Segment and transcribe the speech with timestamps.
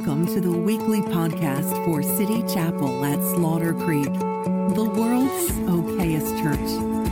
[0.00, 6.58] Welcome to the weekly podcast for City Chapel at Slaughter Creek, the world's okayest church,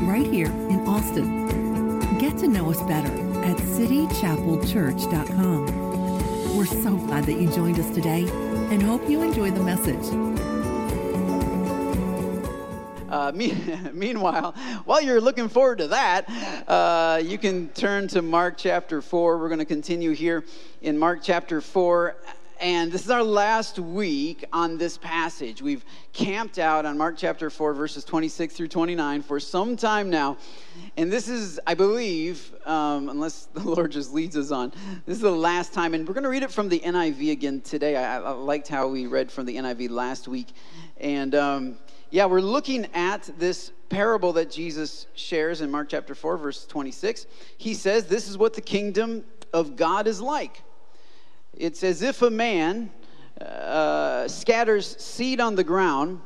[0.09, 2.09] right here in Austin.
[2.19, 3.13] Get to know us better
[3.45, 6.57] at citychapelchurch.com.
[6.57, 8.27] We're so glad that you joined us today
[8.71, 10.07] and hope you enjoy the message.
[13.11, 13.55] Uh, me,
[13.93, 14.53] meanwhile,
[14.87, 16.25] while you're looking forward to that,
[16.67, 19.37] uh, you can turn to Mark chapter 4.
[19.37, 20.43] We're going to continue here
[20.81, 22.17] in Mark chapter 4.
[22.61, 25.63] And this is our last week on this passage.
[25.63, 30.39] We've camped out on Mark chapter 4, verses 26 through 29 for some time now.
[30.97, 34.73] And this is, I believe, um, unless the Lord just leads us on,
[35.07, 35.95] this is the last time.
[35.95, 37.95] And we're going to read it from the NIV again today.
[37.95, 40.49] I, I liked how we read from the NIV last week.
[40.97, 41.79] And um,
[42.11, 47.27] yeah, we're looking at this parable that Jesus shares in Mark chapter 4, verse 26.
[47.57, 50.65] He says, This is what the kingdom of God is like.
[51.59, 52.93] It's as if a man
[53.41, 56.21] uh, scatters seed on the ground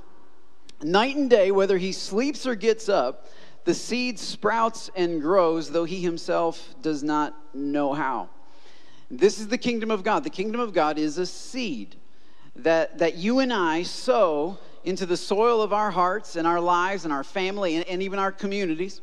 [0.83, 3.29] night and day, whether he sleeps or gets up,
[3.65, 8.29] the seed sprouts and grows, though he himself does not know how.
[9.11, 10.23] This is the kingdom of God.
[10.23, 11.97] The kingdom of God is a seed
[12.57, 17.05] that, that you and I sow into the soil of our hearts and our lives
[17.05, 19.01] and our family and, and even our communities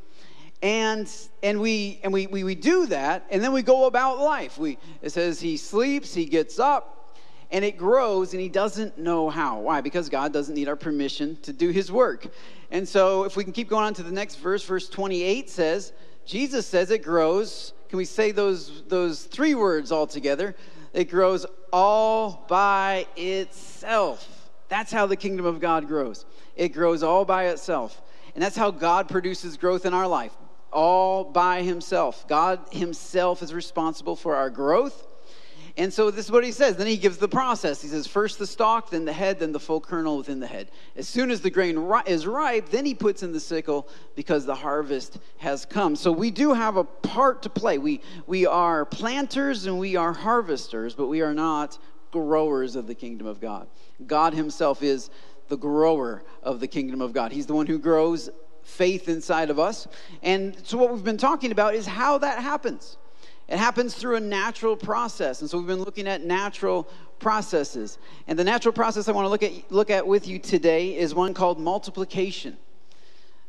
[0.62, 1.10] and
[1.42, 4.58] and we and we, we we do that and then we go about life.
[4.58, 7.16] We it says he sleeps he gets up
[7.52, 9.60] and it grows and he doesn't know how.
[9.60, 9.82] Why?
[9.82, 12.28] Because god doesn't need our permission to do his work.
[12.72, 15.94] And so if we can keep going on to the next verse verse 28 says
[16.26, 17.74] jesus says it grows.
[17.88, 20.56] Can we say those those three words all together?
[20.94, 24.52] It grows all by itself.
[24.68, 26.26] That's how the kingdom of god grows.
[26.58, 28.02] It grows all by itself.
[28.36, 30.34] And that's how God produces growth in our life
[30.72, 32.28] all by himself.
[32.28, 35.06] God himself is responsible for our growth.
[35.78, 36.76] And so this is what he says.
[36.76, 37.82] Then he gives the process.
[37.82, 40.72] He says, first the stalk, then the head, then the full kernel within the head.
[40.98, 44.56] As soon as the grain is ripe, then he puts in the sickle because the
[44.56, 45.96] harvest has come.
[45.96, 47.78] So we do have a part to play.
[47.78, 51.78] We, we are planters and we are harvesters, but we are not
[52.12, 53.68] growers of the kingdom of God.
[54.06, 55.10] God himself is
[55.48, 57.32] the grower of the kingdom of God.
[57.32, 58.30] He's the one who grows
[58.70, 59.88] faith inside of us.
[60.24, 62.98] And so, what we've been talking about is how that happens.
[63.48, 65.42] It happens through a natural process.
[65.42, 66.88] And so, we've been looking at natural
[67.20, 67.98] processes.
[68.28, 71.14] And the natural process I want to look at, look at with you today is
[71.14, 72.58] one called multiplication.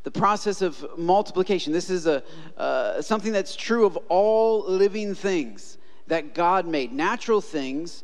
[0.03, 1.73] The process of multiplication.
[1.73, 2.23] This is a,
[2.57, 6.93] uh, something that's true of all living things that God made.
[6.93, 8.03] Natural things,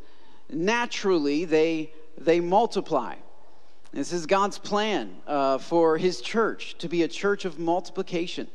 [0.49, 3.15] naturally, they, they multiply.
[3.97, 8.47] This is God's plan uh, for His church to be a church of multiplication.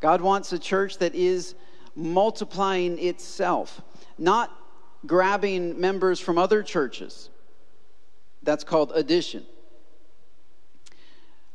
[0.00, 1.54] God wants a church that is
[1.94, 3.82] multiplying itself,
[4.16, 4.58] not
[5.04, 7.28] grabbing members from other churches.
[8.42, 9.44] That's called addition.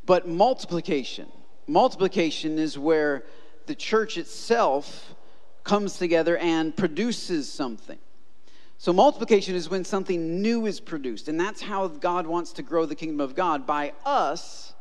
[0.06, 1.28] But multiplication.
[1.66, 3.24] Multiplication is where
[3.66, 5.16] the church itself
[5.64, 7.98] comes together and produces something.
[8.82, 11.28] So, multiplication is when something new is produced.
[11.28, 14.74] And that's how God wants to grow the kingdom of God by us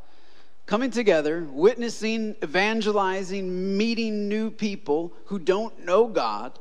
[0.65, 6.59] coming together, witnessing, evangelizing, meeting new people who don't know God,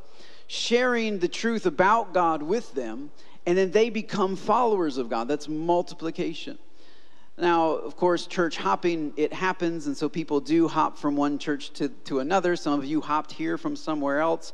[0.47, 3.09] sharing the truth about God with them,
[3.45, 5.29] and then they become followers of God.
[5.29, 6.59] That's multiplication.
[7.39, 11.71] Now, of course, church hopping, it happens, and so people do hop from one church
[11.73, 12.57] to, to another.
[12.57, 14.51] Some of you hopped here from somewhere else.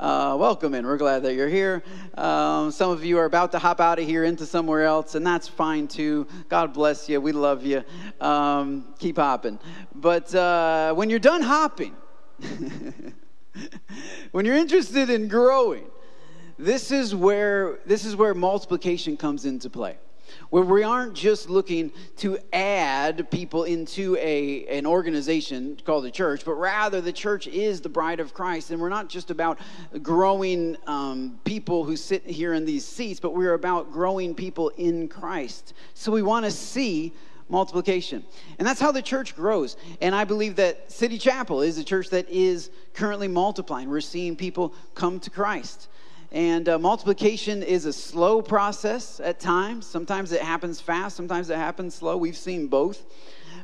[0.00, 0.86] Uh, welcome in.
[0.86, 1.82] We're glad that you're here.
[2.14, 5.26] Um, some of you are about to hop out of here into somewhere else, and
[5.26, 6.26] that's fine too.
[6.48, 7.20] God bless you.
[7.20, 7.84] We love you.
[8.22, 9.58] Um, keep hopping.
[9.94, 11.94] But uh, when you're done hopping,
[14.32, 15.84] when you're interested in growing,
[16.58, 19.98] this is where this is where multiplication comes into play
[20.50, 26.44] where we aren't just looking to add people into a, an organization called the church,
[26.44, 28.70] but rather the church is the bride of Christ.
[28.70, 29.58] And we're not just about
[30.02, 35.08] growing um, people who sit here in these seats, but we're about growing people in
[35.08, 35.74] Christ.
[35.94, 37.12] So we want to see
[37.48, 38.24] multiplication.
[38.58, 39.76] And that's how the church grows.
[40.00, 43.88] And I believe that City Chapel is a church that is currently multiplying.
[43.88, 45.88] We're seeing people come to Christ.
[46.34, 49.86] And uh, multiplication is a slow process at times.
[49.86, 52.16] Sometimes it happens fast, sometimes it happens slow.
[52.16, 53.04] We've seen both.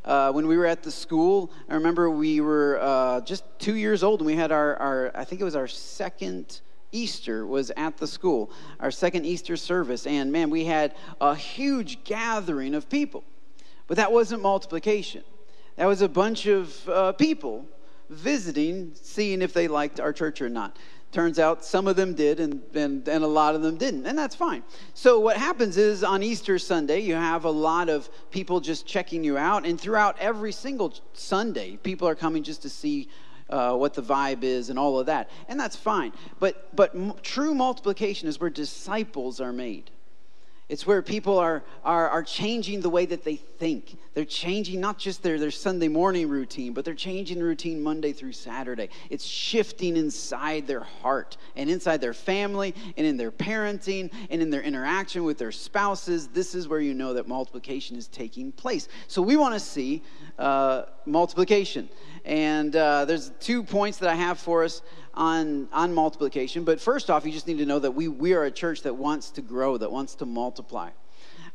[0.05, 4.05] Uh, when we were at the school, I remember we were uh, just two years
[4.05, 6.61] old and we had our, our, I think it was our second
[6.93, 10.07] Easter was at the school, our second Easter service.
[10.07, 13.25] And man, we had a huge gathering of people.
[13.89, 15.25] But that wasn't multiplication,
[15.75, 17.67] that was a bunch of uh, people
[18.11, 20.77] visiting, seeing if they liked our church or not.
[21.13, 24.17] Turns out some of them did, and, and, and a lot of them didn't, and
[24.17, 24.63] that's fine.
[24.95, 29.25] So, what happens is on Easter Sunday, you have a lot of people just checking
[29.25, 33.09] you out, and throughout every single Sunday, people are coming just to see
[33.49, 36.13] uh, what the vibe is and all of that, and that's fine.
[36.39, 39.91] But, but m- true multiplication is where disciples are made.
[40.71, 43.99] It's where people are, are, are changing the way that they think.
[44.15, 48.33] They're changing not just their, their Sunday morning routine, but they're changing routine Monday through
[48.33, 48.89] Saturday.
[49.11, 54.49] It's shifting inside their heart and inside their family and in their parenting and in
[54.49, 56.29] their interaction with their spouses.
[56.29, 58.87] This is where you know that multiplication is taking place.
[59.09, 60.05] So we want to see
[60.39, 61.89] uh, multiplication.
[62.25, 64.83] And uh, there's two points that I have for us
[65.15, 66.65] on, on multiplication.
[66.65, 68.95] But first off, you just need to know that we, we are a church that
[68.95, 70.60] wants to grow, that wants to multiply.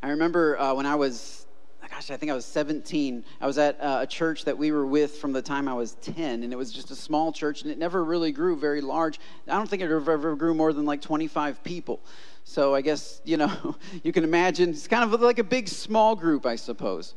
[0.02, 1.46] I remember uh, when I was,
[1.88, 4.86] gosh, I think I was 17, I was at uh, a church that we were
[4.86, 7.70] with from the time I was 10, and it was just a small church, and
[7.70, 9.18] it never really grew very large.
[9.48, 12.00] I don't think it ever grew more than like 25 people.
[12.48, 13.74] So I guess, you know,
[14.04, 17.14] you can imagine it's kind of like a big small group, I suppose.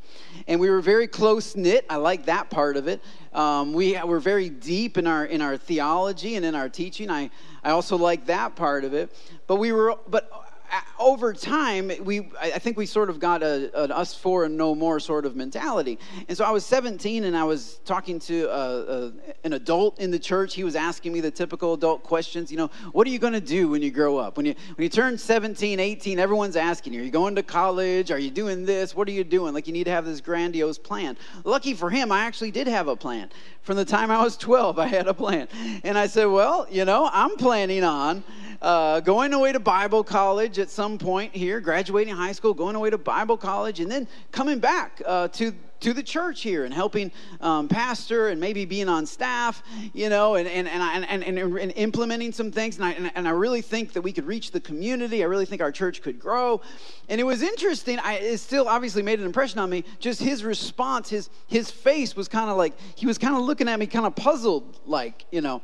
[0.48, 1.86] And we were very close knit.
[1.88, 3.00] I like that part of it.
[3.32, 7.10] Um, we were very deep in our, in our theology and in our teaching.
[7.10, 7.30] I,
[7.62, 9.14] I also like that part of it.
[9.46, 10.49] But we were, but
[10.98, 14.74] over time, we I think we sort of got a, an us four and no
[14.74, 15.98] more sort of mentality.
[16.28, 19.12] And so I was 17 and I was talking to a, a,
[19.44, 20.54] an adult in the church.
[20.54, 22.50] He was asking me the typical adult questions.
[22.50, 24.36] You know, what are you going to do when you grow up?
[24.36, 28.10] When you when you turn 17, 18, everyone's asking you, are you going to college?
[28.10, 28.94] Are you doing this?
[28.94, 29.54] What are you doing?
[29.54, 31.16] Like you need to have this grandiose plan.
[31.44, 33.30] Lucky for him, I actually did have a plan.
[33.62, 35.48] From the time I was 12, I had a plan.
[35.84, 38.24] And I said, well, you know, I'm planning on
[38.62, 42.90] uh, going away to Bible college at some point here, graduating high school, going away
[42.90, 47.10] to Bible college, and then coming back uh, to to the church here and helping
[47.40, 49.62] um, pastor and maybe being on staff,
[49.94, 52.76] you know, and, and, and, and, and, and implementing some things.
[52.76, 55.22] And I, and I really think that we could reach the community.
[55.22, 56.60] I really think our church could grow.
[57.08, 57.98] And it was interesting.
[57.98, 59.84] I, it still obviously made an impression on me.
[59.98, 63.66] Just his response, his, his face was kind of like, he was kind of looking
[63.66, 65.62] at me kind of puzzled, like, you know.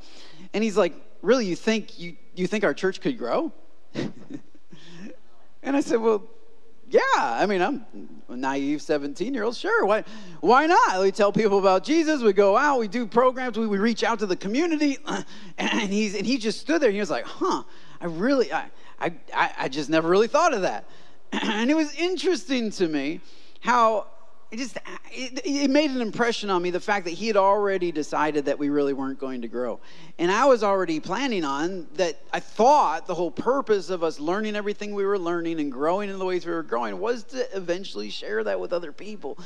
[0.55, 0.95] And he's like,
[1.27, 3.53] really, you think you, you think our church could grow?
[3.95, 6.23] and I said, well,
[6.89, 7.01] yeah.
[7.17, 7.85] I mean, I'm
[8.29, 9.57] a naive 17 year old.
[9.57, 9.85] Sure.
[9.85, 10.05] Why,
[10.41, 11.01] why not?
[11.01, 12.23] We tell people about Jesus.
[12.23, 12.79] We go out.
[12.79, 13.59] We do programs.
[13.59, 14.99] We, we reach out to the community.
[15.59, 17.63] And, he's, and he just stood there and he was like, huh,
[18.01, 18.71] I really, I,
[19.01, 20.89] I, I just never really thought of that.
[21.33, 23.21] And it was interesting to me
[23.61, 24.07] how
[24.51, 24.79] it just
[25.11, 28.59] it, it, made an impression on me the fact that he had already decided that
[28.59, 29.81] we really weren't going to grow.
[30.19, 34.57] And i was already planning on that i thought the whole purpose of us learning
[34.57, 38.11] everything we were learning and growing in the ways we were growing was to eventually
[38.11, 39.39] share that with other people.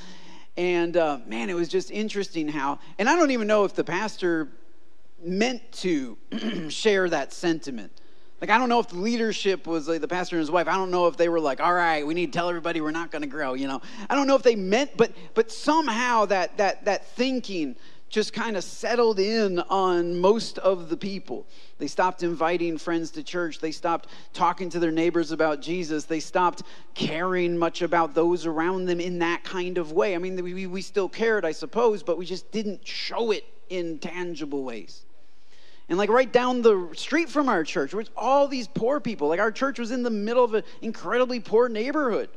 [0.56, 3.84] And uh, man it was just interesting how and i don't even know if the
[3.84, 4.48] pastor
[5.22, 6.18] meant to
[6.68, 7.92] share that sentiment
[8.40, 10.66] like, I don't know if the leadership was like the pastor and his wife.
[10.66, 12.90] I don't know if they were like, all right, we need to tell everybody we're
[12.90, 13.82] not going to grow, you know.
[14.08, 17.76] I don't know if they meant, but but somehow that that that thinking
[18.08, 21.46] just kind of settled in on most of the people.
[21.78, 23.60] They stopped inviting friends to church.
[23.60, 26.04] They stopped talking to their neighbors about Jesus.
[26.06, 26.64] They stopped
[26.94, 30.16] caring much about those around them in that kind of way.
[30.16, 34.00] I mean, we, we still cared, I suppose, but we just didn't show it in
[34.00, 35.04] tangible ways.
[35.90, 39.28] And like right down the street from our church was all these poor people.
[39.28, 42.30] Like our church was in the middle of an incredibly poor neighborhood.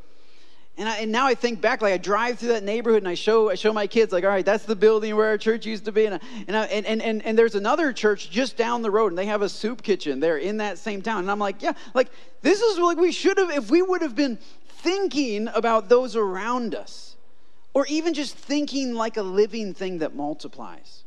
[0.76, 3.14] And, I, and now I think back, like I drive through that neighborhood and I
[3.14, 5.86] show, I show my kids, like, all right, that's the building where our church used
[5.86, 6.08] to be.
[6.08, 9.18] And, I, and, I, and, and, and there's another church just down the road and
[9.20, 11.20] they have a soup kitchen there in that same town.
[11.20, 12.10] And I'm like, yeah, like
[12.42, 16.74] this is like we should have, if we would have been thinking about those around
[16.74, 17.16] us,
[17.76, 21.03] or even just thinking like a living thing that multiplies.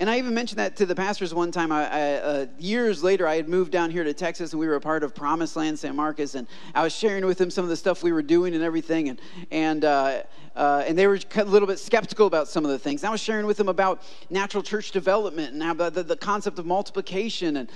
[0.00, 1.72] And I even mentioned that to the pastors one time.
[1.72, 4.76] I, I, uh, years later, I had moved down here to Texas, and we were
[4.76, 7.68] a part of Promised Land San Marcos, and I was sharing with them some of
[7.68, 10.22] the stuff we were doing and everything, and and uh,
[10.54, 13.02] uh, and they were a little bit skeptical about some of the things.
[13.02, 16.60] And I was sharing with them about natural church development and about the, the concept
[16.60, 17.68] of multiplication, and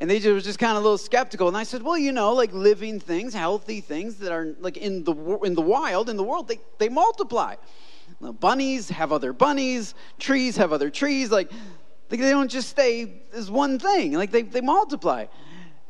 [0.00, 1.46] and they were just kind of a little skeptical.
[1.46, 5.04] And I said, well, you know, like living things, healthy things that are like in
[5.04, 7.54] the in the wild, in the world, they they multiply
[8.20, 11.30] bunnies have other bunnies, trees have other trees.
[11.30, 11.50] Like,
[12.08, 14.12] they don't just stay as one thing.
[14.12, 15.26] Like they, they multiply.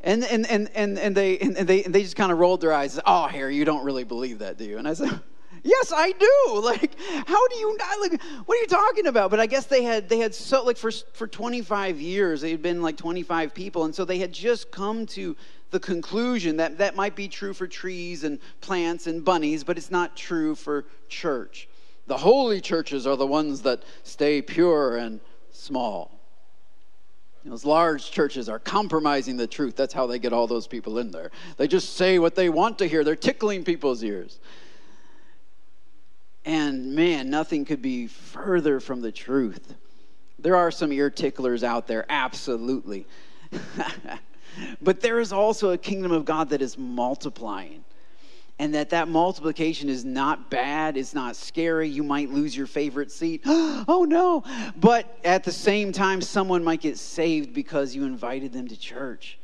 [0.02, 2.72] And, and, and, and, and, they, and, they, and they just kind of rolled their
[2.72, 3.00] eyes.
[3.04, 4.78] Oh, Harry, you don't really believe that, do you?
[4.78, 5.20] And I said,
[5.62, 6.28] yes, I do.
[6.62, 8.00] Like, how do you not?
[8.00, 9.30] Like, what are you talking about?
[9.30, 12.62] But I guess they had, they had so, like, for, for 25 years, they had
[12.62, 13.84] been like 25 people.
[13.84, 15.36] And so they had just come to
[15.70, 19.90] the conclusion that that might be true for trees and plants and bunnies, but it's
[19.90, 21.67] not true for church.
[22.08, 25.20] The holy churches are the ones that stay pure and
[25.52, 26.18] small.
[27.44, 29.76] Those large churches are compromising the truth.
[29.76, 31.30] That's how they get all those people in there.
[31.58, 34.38] They just say what they want to hear, they're tickling people's ears.
[36.46, 39.74] And man, nothing could be further from the truth.
[40.38, 43.06] There are some ear ticklers out there, absolutely.
[44.80, 47.84] but there is also a kingdom of God that is multiplying
[48.58, 53.10] and that that multiplication is not bad it's not scary you might lose your favorite
[53.10, 53.42] seat.
[53.90, 54.44] Oh no.
[54.76, 59.38] But at the same time someone might get saved because you invited them to church.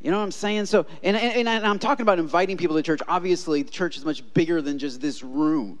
[0.00, 0.66] You know what i'm saying?
[0.66, 3.00] So and, and, and i'm talking about inviting people to church.
[3.08, 5.78] Obviously the church is much bigger than just this room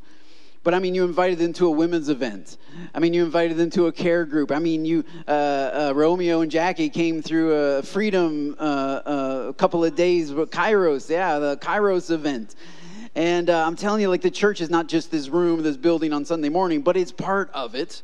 [0.64, 2.56] but I mean, you invited them to a women's event.
[2.94, 4.50] I mean, you invited them to a care group.
[4.50, 9.54] I mean, you uh, uh, Romeo and Jackie came through a Freedom uh, uh a
[9.54, 12.54] couple of days, Kairos, yeah, the Kairos event.
[13.14, 16.12] And uh, I'm telling you, like the church is not just this room, this building
[16.12, 18.02] on Sunday morning, but it's part of it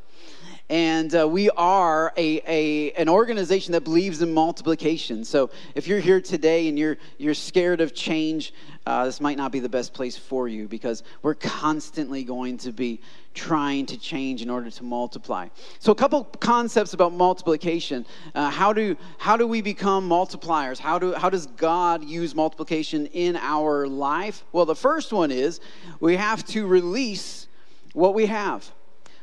[0.71, 6.01] and uh, we are a, a, an organization that believes in multiplication so if you're
[6.01, 8.55] here today and you're, you're scared of change
[8.87, 12.71] uh, this might not be the best place for you because we're constantly going to
[12.71, 13.01] be
[13.33, 15.49] trying to change in order to multiply.
[15.79, 18.05] So a couple concepts about multiplication.
[18.35, 20.79] Uh, how, do, how do we become multipliers?
[20.79, 24.45] How, do, how does god use multiplication in our life?
[24.53, 25.61] Well the first one is
[25.99, 27.49] we have to release
[27.95, 28.71] what we have.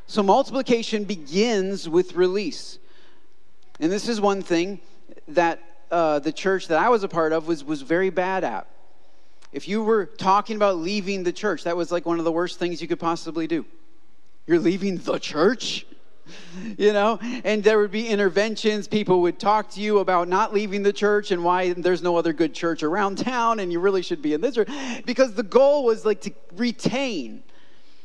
[0.08, 2.80] So multiplication begins with release.
[3.80, 4.80] And this is one thing
[5.28, 5.60] that
[5.92, 8.68] uh, the church that I was a part of was, was very bad at.
[9.52, 12.60] If you were talking about leaving the church, that was like one of the worst
[12.60, 13.66] things you could possibly do.
[14.48, 15.86] You're leaving the church?
[16.78, 17.20] you know?
[17.44, 18.88] And there would be interventions.
[18.88, 22.34] People would talk to you about not leaving the church and why there's no other
[22.34, 24.70] good church around town and you really should be in this church.
[25.06, 27.44] Because the goal was like to retain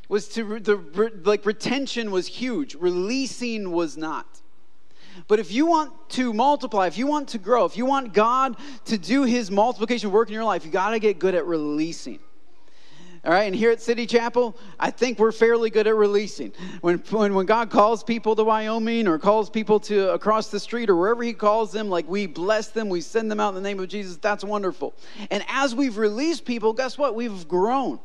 [0.08, 0.76] was to the
[1.24, 2.76] like retention was huge.
[2.76, 4.40] Releasing was not
[5.28, 8.56] but if you want to multiply if you want to grow if you want god
[8.84, 12.18] to do his multiplication work in your life you got to get good at releasing
[13.26, 16.52] all right, and here at City Chapel, I think we're fairly good at releasing.
[16.80, 20.88] When, when, when God calls people to Wyoming or calls people to across the street
[20.88, 23.68] or wherever He calls them, like we bless them, we send them out in the
[23.68, 24.94] name of Jesus, that's wonderful.
[25.32, 27.16] And as we've released people, guess what?
[27.16, 27.98] We've grown.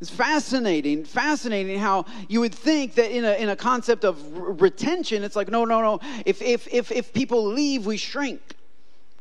[0.00, 5.22] It's fascinating, fascinating how you would think that in a, in a concept of retention,
[5.22, 6.00] it's like, no, no, no.
[6.26, 8.40] If, if, if, if people leave, we shrink.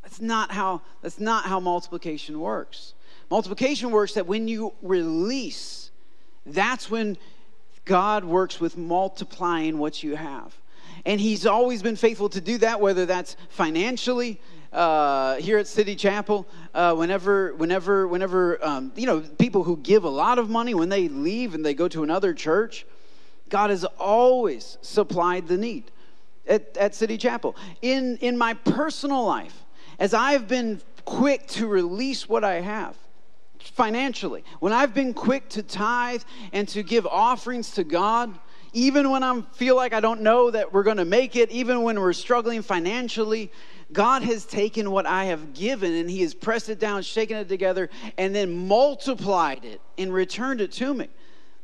[0.01, 2.94] That's not, how, that's not how multiplication works.
[3.30, 5.92] Multiplication works that when you release,
[6.46, 7.18] that's when
[7.86, 10.56] God works with multiplying what you have.
[11.06, 14.39] And He's always been faithful to do that, whether that's financially,
[14.74, 20.03] uh, here at City Chapel, uh, whenever, whenever, whenever, um, you know, people who give
[20.03, 22.86] a lot of money, when they leave and they go to another church,
[23.50, 25.92] God has always supplied the need
[26.48, 27.56] at, at City Chapel.
[27.82, 29.63] In, in my personal life,
[30.00, 32.98] as I've been quick to release what I have,
[33.60, 38.34] financially, when I've been quick to tithe and to give offerings to God,
[38.74, 41.84] even when I feel like I don't know that we're going to make it, even
[41.84, 43.51] when we're struggling financially,
[43.93, 47.47] God has taken what I have given and He has pressed it down, shaken it
[47.47, 51.07] together, and then multiplied it and returned it to me.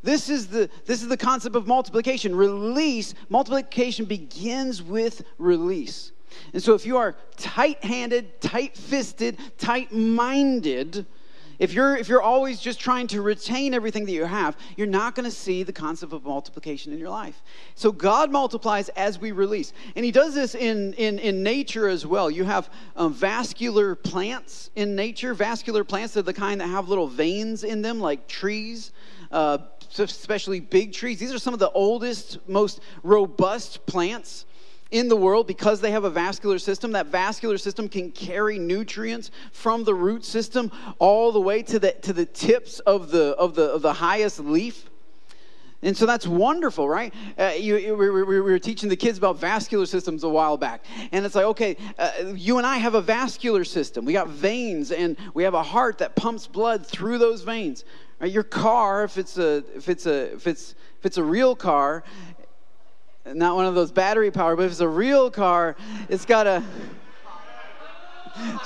[0.01, 2.36] This is the this is the concept of multiplication.
[2.36, 6.13] Release, multiplication begins with release.
[6.53, 11.05] And so if you are tight-handed, tight-fisted, tight-minded,
[11.60, 15.13] if you're, if you're always just trying to retain everything that you have, you're not
[15.13, 17.42] going to see the concept of multiplication in your life.
[17.75, 19.74] So God multiplies as we release.
[19.96, 22.32] And He does this in, in, in nature as well.
[22.32, 25.34] You have um, vascular plants in nature.
[25.34, 28.92] Vascular plants are the kind that have little veins in them, like trees.
[29.32, 29.60] Uh,
[29.98, 31.20] especially big trees.
[31.20, 34.46] These are some of the oldest, most robust plants
[34.91, 36.91] in the world because they have a vascular system.
[36.93, 41.91] That vascular system can carry nutrients from the root system all the way to the,
[41.91, 44.89] to the tips of the, of, the, of the highest leaf.
[45.81, 47.13] And so that's wonderful, right?
[47.38, 50.58] Uh, you, you, we, we, we, were teaching the kids about vascular systems a while
[50.58, 50.84] back.
[51.13, 54.03] And it's like, okay, uh, you and I have a vascular system.
[54.03, 57.86] We got veins and we have a heart that pumps blood through those veins.
[58.19, 58.29] Right?
[58.29, 62.03] Your car, if it's a, if it's a, if it's, if it's a real car,
[63.25, 65.75] not one of those battery power, but if it's a real car,
[66.07, 66.63] it's got a.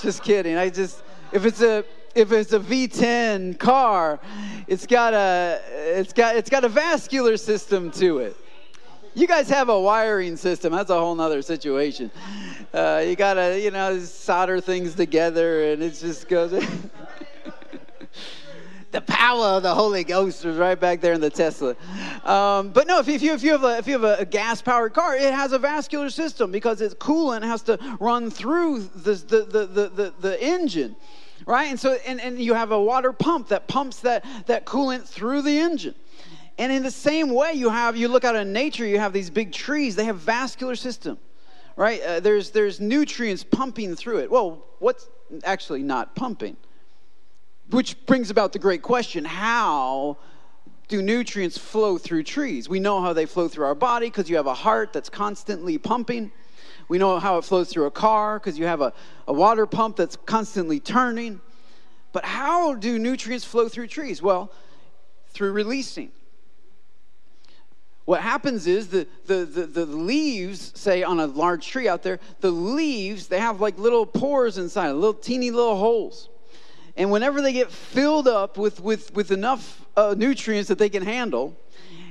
[0.01, 0.55] just kidding.
[0.55, 1.83] I just if it's a
[2.15, 4.19] if it's a V10 car,
[4.67, 8.37] it's got a it's got it's got a vascular system to it.
[9.15, 10.73] You guys have a wiring system.
[10.73, 12.09] That's a whole nother situation.
[12.73, 16.53] Uh, you gotta you know solder things together, and it just goes.
[18.93, 21.75] the power of the Holy Ghost was right back there in the Tesla.
[22.23, 24.93] Um, but no, if you, if you have, a, if you have a gas powered
[24.93, 29.41] car, it has a vascular system because its coolant has to run through the, the,
[29.41, 30.95] the, the, the, the engine
[31.45, 31.65] right?
[31.65, 35.41] And so and, and you have a water pump that pumps that, that coolant through
[35.41, 35.93] the engine.
[36.57, 39.29] And in the same way you have you look out in nature you have these
[39.29, 41.17] big trees they have vascular system
[41.75, 42.01] right?
[42.01, 44.31] Uh, there's there's nutrients pumping through it.
[44.31, 45.09] Well what's
[45.43, 46.55] actually not pumping
[47.73, 50.17] which brings about the great question how
[50.87, 52.69] do nutrients flow through trees?
[52.69, 55.77] We know how they flow through our body because you have a heart that's constantly
[55.77, 56.31] pumping.
[56.87, 58.93] We know how it flows through a car because you have a,
[59.27, 61.41] a water pump that's constantly turning.
[62.11, 64.21] But how do nutrients flow through trees?
[64.21, 64.51] Well,
[65.29, 66.11] through releasing.
[68.05, 72.19] What happens is the, the, the, the, leaves, say on a large tree out there,
[72.41, 76.29] the leaves, they have like little pores inside, little teeny little holes.
[76.95, 81.03] And whenever they get filled up with, with, with enough uh, nutrients that they can
[81.03, 81.57] handle,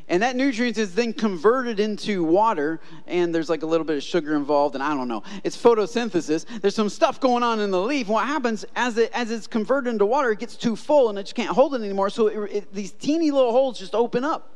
[0.08, 4.02] and that nutrient is then converted into water, and there's like a little bit of
[4.02, 5.22] sugar involved, and I don't know.
[5.44, 6.44] It's photosynthesis.
[6.60, 8.08] There's some stuff going on in the leaf.
[8.08, 11.22] What happens as it as it's converted into water, it gets too full and it
[11.22, 12.10] just can't hold it anymore.
[12.10, 14.50] So it, it, these teeny little holes just open up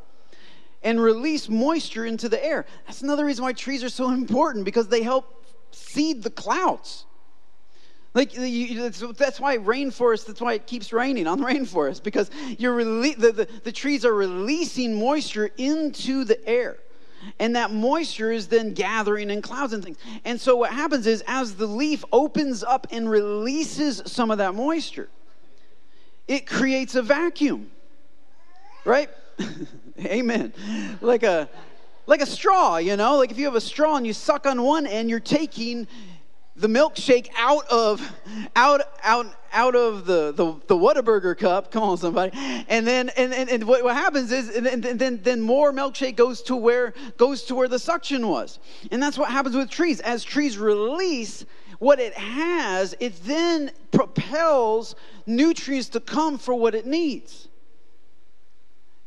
[0.83, 2.67] and release moisture into the air.
[2.87, 7.07] That's another reason why trees are so important because they help seed the clouds.
[8.17, 10.25] Like you, that's why rainforest.
[10.25, 14.07] That's why it keeps raining on the rainforest because you're rele- the, the, the trees
[14.07, 16.79] are releasing moisture into the air,
[17.39, 19.99] and that moisture is then gathering in clouds and things.
[20.25, 24.55] And so what happens is as the leaf opens up and releases some of that
[24.55, 25.11] moisture,
[26.27, 27.71] it creates a vacuum,
[28.87, 29.11] right?
[30.01, 30.55] Amen.
[31.03, 31.51] Like a
[32.07, 33.19] like a straw, you know.
[33.19, 35.87] Like if you have a straw and you suck on one end, you're taking
[36.57, 38.01] the milkshake out of
[38.55, 41.71] out out out of the the, the Whataburger cup.
[41.71, 42.33] Come on, somebody.
[42.69, 46.43] And then and, and, and what, what happens is and, then then more milkshake goes
[46.43, 48.59] to where goes to where the suction was.
[48.91, 50.01] And that's what happens with trees.
[50.01, 51.45] As trees release
[51.79, 54.95] what it has, it then propels
[55.27, 57.49] nutrients to come for what it needs.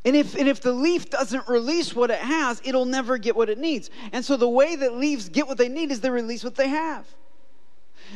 [0.06, 3.50] And if, and if the leaf doesn't release what it has, it'll never get what
[3.50, 3.90] it needs.
[4.14, 6.70] And so the way that leaves get what they need is they release what they
[6.70, 7.06] have.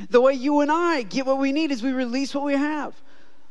[0.09, 2.93] The way you and I get what we need is we release what we have.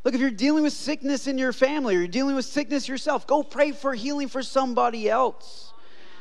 [0.04, 3.26] Look, if you're dealing with sickness in your family or you're dealing with sickness yourself,
[3.26, 5.72] go pray for healing for somebody else.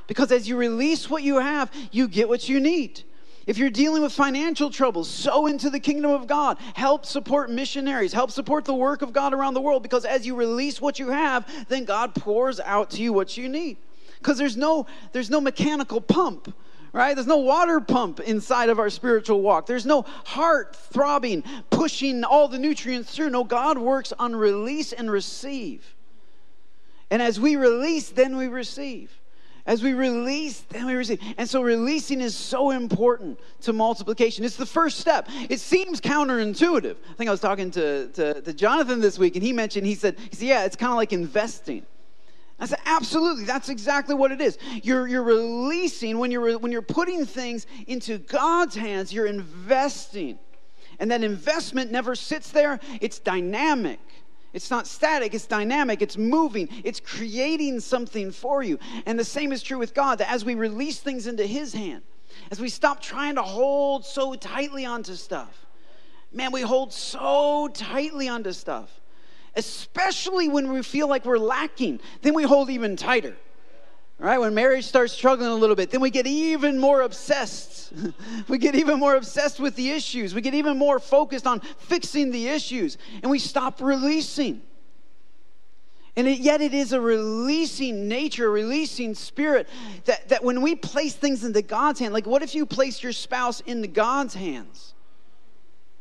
[0.07, 3.03] Because as you release what you have, you get what you need.
[3.47, 6.59] If you're dealing with financial troubles, sow into the kingdom of God.
[6.75, 8.13] Help support missionaries.
[8.13, 11.09] Help support the work of God around the world because as you release what you
[11.09, 13.77] have, then God pours out to you what you need.
[14.19, 16.53] Because there's no there's no mechanical pump
[16.93, 17.15] right?
[17.15, 19.65] There's no water pump inside of our spiritual walk.
[19.65, 23.29] There's no heart throbbing, pushing all the nutrients through.
[23.29, 25.95] No, God works on release and receive.
[27.09, 29.11] And as we release, then we receive.
[29.65, 31.21] As we release, then we receive.
[31.37, 34.43] And so releasing is so important to multiplication.
[34.43, 35.29] It's the first step.
[35.49, 36.95] It seems counterintuitive.
[37.09, 39.93] I think I was talking to, to, to Jonathan this week, and he mentioned, he
[39.93, 41.85] said, he said, yeah, it's kind of like investing.
[42.61, 44.59] I said, absolutely, that's exactly what it is.
[44.83, 50.37] You're, you're releasing, when you're, when you're putting things into God's hands, you're investing.
[50.99, 53.99] And that investment never sits there, it's dynamic.
[54.53, 58.77] It's not static, it's dynamic, it's moving, it's creating something for you.
[59.07, 62.03] And the same is true with God, that as we release things into His hand,
[62.51, 65.65] as we stop trying to hold so tightly onto stuff,
[66.31, 69.00] man, we hold so tightly onto stuff
[69.55, 71.99] especially when we feel like we're lacking.
[72.21, 73.35] Then we hold even tighter.
[74.21, 74.37] Right?
[74.37, 77.91] When marriage starts struggling a little bit, then we get even more obsessed.
[78.47, 80.35] we get even more obsessed with the issues.
[80.35, 84.61] We get even more focused on fixing the issues, and we stop releasing.
[86.15, 89.67] And it, yet, it is a releasing nature, a releasing spirit
[90.05, 93.13] that, that when we place things into God's hand, like what if you placed your
[93.13, 94.93] spouse into God's hands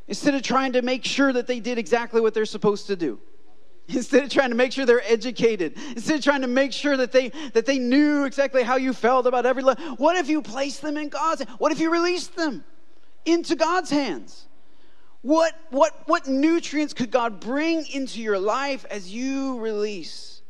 [0.09, 3.19] instead of trying to make sure that they did exactly what they're supposed to do?
[3.95, 7.13] instead of trying to make sure they're educated instead of trying to make sure that
[7.13, 10.97] they that they knew exactly how you felt about every what if you placed them
[10.97, 12.65] in god's what if you released them
[13.25, 14.47] into god's hands?
[15.23, 20.43] What what what nutrients could god bring into your life as you release?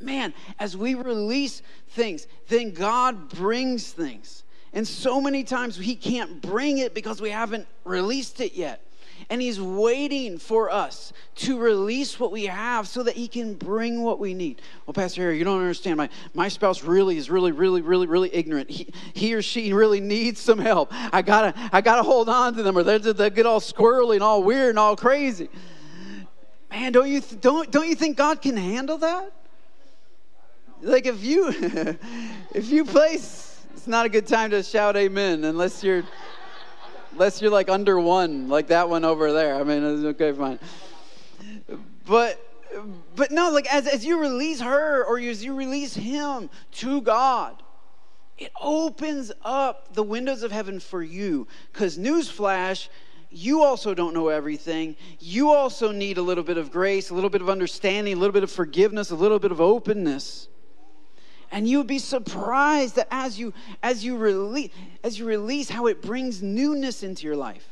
[0.00, 4.44] Man as we release things then god brings things.
[4.72, 8.86] And so many times he can't bring it because we haven't released it yet
[9.28, 14.02] and He's waiting for us to release what we have so that He can bring
[14.02, 14.62] what we need.
[14.86, 15.96] Well, Pastor Harry, you don't understand.
[15.96, 18.70] My, my spouse really is really, really, really, really ignorant.
[18.70, 20.88] He, he or she really needs some help.
[20.92, 24.22] I gotta, I gotta hold on to them or they'll, they'll get all squirrely and
[24.22, 25.48] all weird and all crazy.
[26.70, 29.32] Man, don't you, th- don't, don't you think God can handle that?
[30.82, 31.48] Like if you,
[32.54, 36.04] if you place, it's not a good time to shout amen unless you're,
[37.12, 39.56] unless you're like under one, like that one over there.
[39.56, 40.58] I mean, okay, fine.
[42.06, 42.44] But,
[43.16, 47.62] but no, like as, as you release her or as you release him to God,
[48.38, 51.46] it opens up the windows of heaven for you.
[51.72, 52.88] Because, newsflash,
[53.30, 54.96] you also don't know everything.
[55.20, 58.32] You also need a little bit of grace, a little bit of understanding, a little
[58.32, 60.48] bit of forgiveness, a little bit of openness.
[61.50, 64.70] And you'd be surprised that as you as you release
[65.02, 67.66] as you release how it brings newness into your life.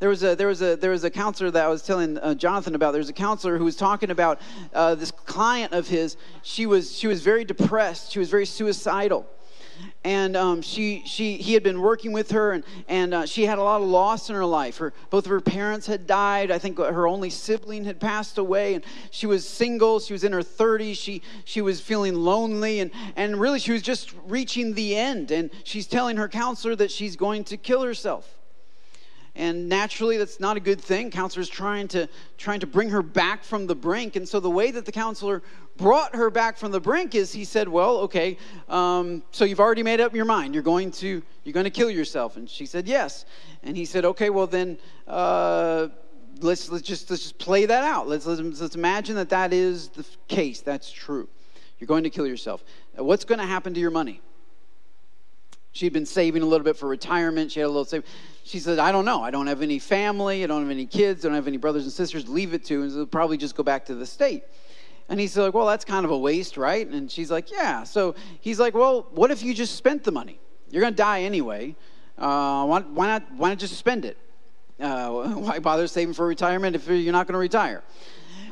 [0.00, 2.34] There was a there was a there was a counselor that I was telling uh,
[2.34, 2.92] Jonathan about.
[2.92, 4.40] There was a counselor who was talking about
[4.74, 6.16] uh, this client of his.
[6.42, 8.10] She was she was very depressed.
[8.10, 9.26] She was very suicidal
[10.04, 13.58] and um, she, she, he had been working with her, and, and uh, she had
[13.58, 14.78] a lot of loss in her life.
[14.78, 16.50] Her, both of her parents had died.
[16.50, 20.00] I think her only sibling had passed away, and she was single.
[20.00, 20.96] She was in her 30s.
[20.96, 25.30] She, she was feeling lonely, and, and really she was just reaching the end.
[25.30, 28.38] And she's telling her counselor that she's going to kill herself
[29.34, 31.10] and naturally that's not a good thing.
[31.10, 34.16] Counselor's trying to trying to bring her back from the brink.
[34.16, 35.42] And so the way that the counselor
[35.76, 38.36] brought her back from the brink is he said well okay
[38.68, 40.54] um, so you've already made up your mind.
[40.54, 42.36] You're going to you're going to kill yourself.
[42.36, 43.24] And she said yes.
[43.62, 45.88] And he said okay well then uh,
[46.40, 48.08] let's let's just let's just play that out.
[48.08, 50.60] Let's, let's let's imagine that that is the case.
[50.60, 51.28] That's true.
[51.78, 52.62] You're going to kill yourself.
[52.96, 54.20] What's going to happen to your money
[55.72, 57.50] She'd been saving a little bit for retirement.
[57.50, 58.04] She had a little save.
[58.44, 59.22] She said, I don't know.
[59.22, 60.44] I don't have any family.
[60.44, 61.24] I don't have any kids.
[61.24, 62.82] I don't have any brothers and sisters leave it to.
[62.82, 64.44] And so probably just go back to the state.
[65.08, 66.86] And he's like, Well, that's kind of a waste, right?
[66.86, 67.84] And she's like, Yeah.
[67.84, 70.38] So he's like, Well, what if you just spent the money?
[70.70, 71.74] You're going to die anyway.
[72.18, 74.18] Uh, why, why, not, why not just spend it?
[74.78, 77.82] Uh, why bother saving for retirement if you're not going to retire?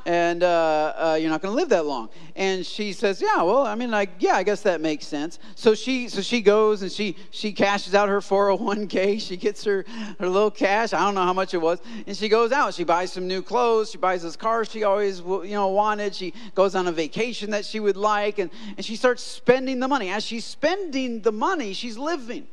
[0.06, 2.08] And uh, uh, you're not going to live that long.
[2.36, 5.38] And she says, yeah, well, I mean, like, yeah, I guess that makes sense.
[5.54, 9.20] So she, so she goes and she, she cashes out her 401k.
[9.20, 9.84] She gets her,
[10.18, 10.92] her little cash.
[10.92, 11.80] I don't know how much it was.
[12.06, 12.74] And she goes out.
[12.74, 13.90] She buys some new clothes.
[13.90, 16.14] She buys this car she always, you know, wanted.
[16.14, 18.38] She goes on a vacation that she would like.
[18.38, 20.10] And, and she starts spending the money.
[20.10, 22.46] As she's spending the money, she's living.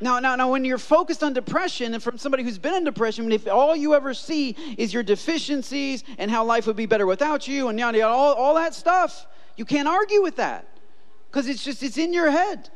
[0.00, 3.30] Now, now, now, when you're focused on depression, and from somebody who's been in depression,
[3.32, 7.48] if all you ever see is your deficiencies and how life would be better without
[7.48, 10.66] you, and yada, yada, all, all that stuff, you can't argue with that
[11.30, 12.70] because it's just it's in your head.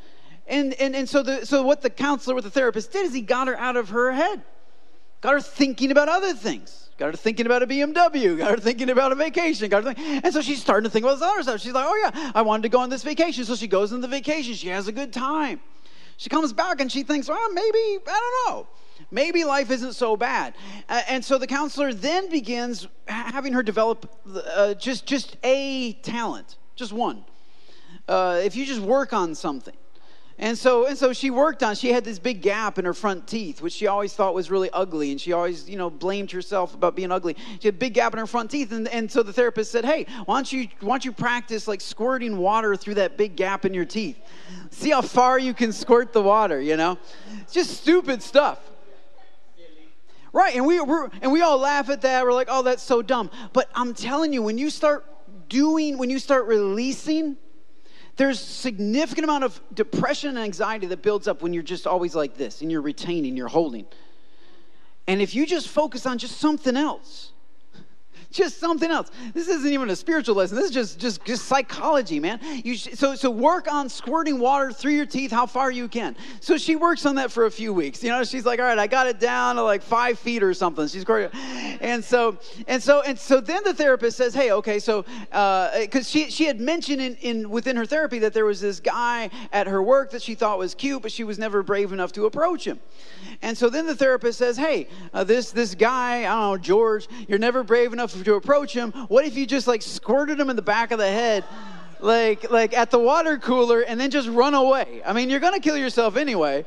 [0.48, 3.20] And and and so the so what the counselor, what the therapist did is he
[3.20, 4.42] got her out of her head,
[5.20, 6.90] got her thinking about other things.
[6.98, 8.36] Got her thinking about a BMW.
[8.36, 9.68] Got her thinking about a vacation.
[9.68, 11.60] Got her think, and so she's starting to think about this other stuff.
[11.60, 14.00] She's like, "Oh yeah, I wanted to go on this vacation." So she goes on
[14.00, 14.54] the vacation.
[14.54, 15.60] She has a good time.
[16.22, 18.68] She comes back and she thinks, well, maybe, I don't know.
[19.10, 20.54] Maybe life isn't so bad.
[20.88, 26.58] Uh, and so the counselor then begins having her develop uh, just, just a talent,
[26.76, 27.24] just one.
[28.06, 29.74] Uh, if you just work on something.
[30.42, 33.28] And so, and so she worked on, she had this big gap in her front
[33.28, 35.12] teeth, which she always thought was really ugly.
[35.12, 37.36] And she always, you know, blamed herself about being ugly.
[37.60, 38.72] She had a big gap in her front teeth.
[38.72, 41.80] And, and so the therapist said, hey, why don't, you, why don't you practice like
[41.80, 44.18] squirting water through that big gap in your teeth?
[44.70, 46.98] See how far you can squirt the water, you know?
[47.42, 48.58] It's just stupid stuff.
[50.32, 52.24] Right, and we we're, and we all laugh at that.
[52.24, 55.04] We're like, "Oh, that's so dumb." But I'm telling you, when you start
[55.50, 57.36] doing, when you start releasing,
[58.16, 62.36] there's significant amount of depression and anxiety that builds up when you're just always like
[62.36, 63.86] this and you're retaining, you're holding.
[65.06, 67.32] And if you just focus on just something else,
[68.32, 69.10] just something else.
[69.34, 70.56] This isn't even a spiritual lesson.
[70.56, 72.40] This is just just just psychology, man.
[72.64, 76.16] You sh- so so work on squirting water through your teeth how far you can.
[76.40, 78.02] So she works on that for a few weeks.
[78.02, 80.54] You know, she's like, all right, I got it down to like five feet or
[80.54, 80.88] something.
[80.88, 81.30] She's great.
[81.34, 86.10] And so and so and so then the therapist says, hey, okay, so because uh,
[86.10, 89.66] she she had mentioned in, in within her therapy that there was this guy at
[89.66, 92.66] her work that she thought was cute, but she was never brave enough to approach
[92.66, 92.80] him.
[93.42, 97.08] And so then the therapist says, hey, uh, this this guy, I don't know, George,
[97.28, 100.56] you're never brave enough to approach him, what if you just like squirted him in
[100.56, 101.44] the back of the head?
[102.00, 105.02] Like, like at the water cooler and then just run away.
[105.06, 106.64] I mean, you're gonna kill yourself anyway.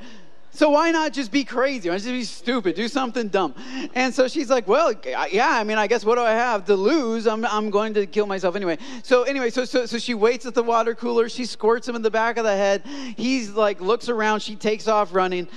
[0.55, 1.89] So why not just be crazy?
[1.89, 2.75] Why not just be stupid?
[2.75, 3.53] Do something dumb.
[3.93, 4.93] And so she's like, well,
[5.29, 7.27] yeah, I mean, I guess what do I have to lose?
[7.27, 8.77] I'm, I'm going to kill myself anyway.
[9.03, 11.27] So anyway, so, so, so she waits at the water cooler.
[11.27, 12.85] She squirts him in the back of the head.
[13.17, 14.39] He's like, looks around.
[14.39, 15.49] She takes off running.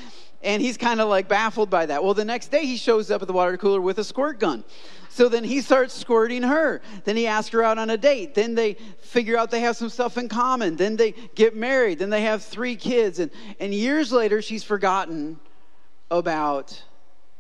[0.43, 2.03] And he's kind of like baffled by that.
[2.03, 4.65] Well, the next day he shows up at the water cooler with a squirt gun.
[5.19, 6.81] So then he starts squirting her.
[7.03, 8.37] Then he asks her out on a date.
[8.37, 10.77] Then they figure out they have some stuff in common.
[10.77, 11.99] Then they get married.
[11.99, 13.19] Then they have three kids.
[13.19, 15.41] And, and years later, she's forgotten
[16.09, 16.81] about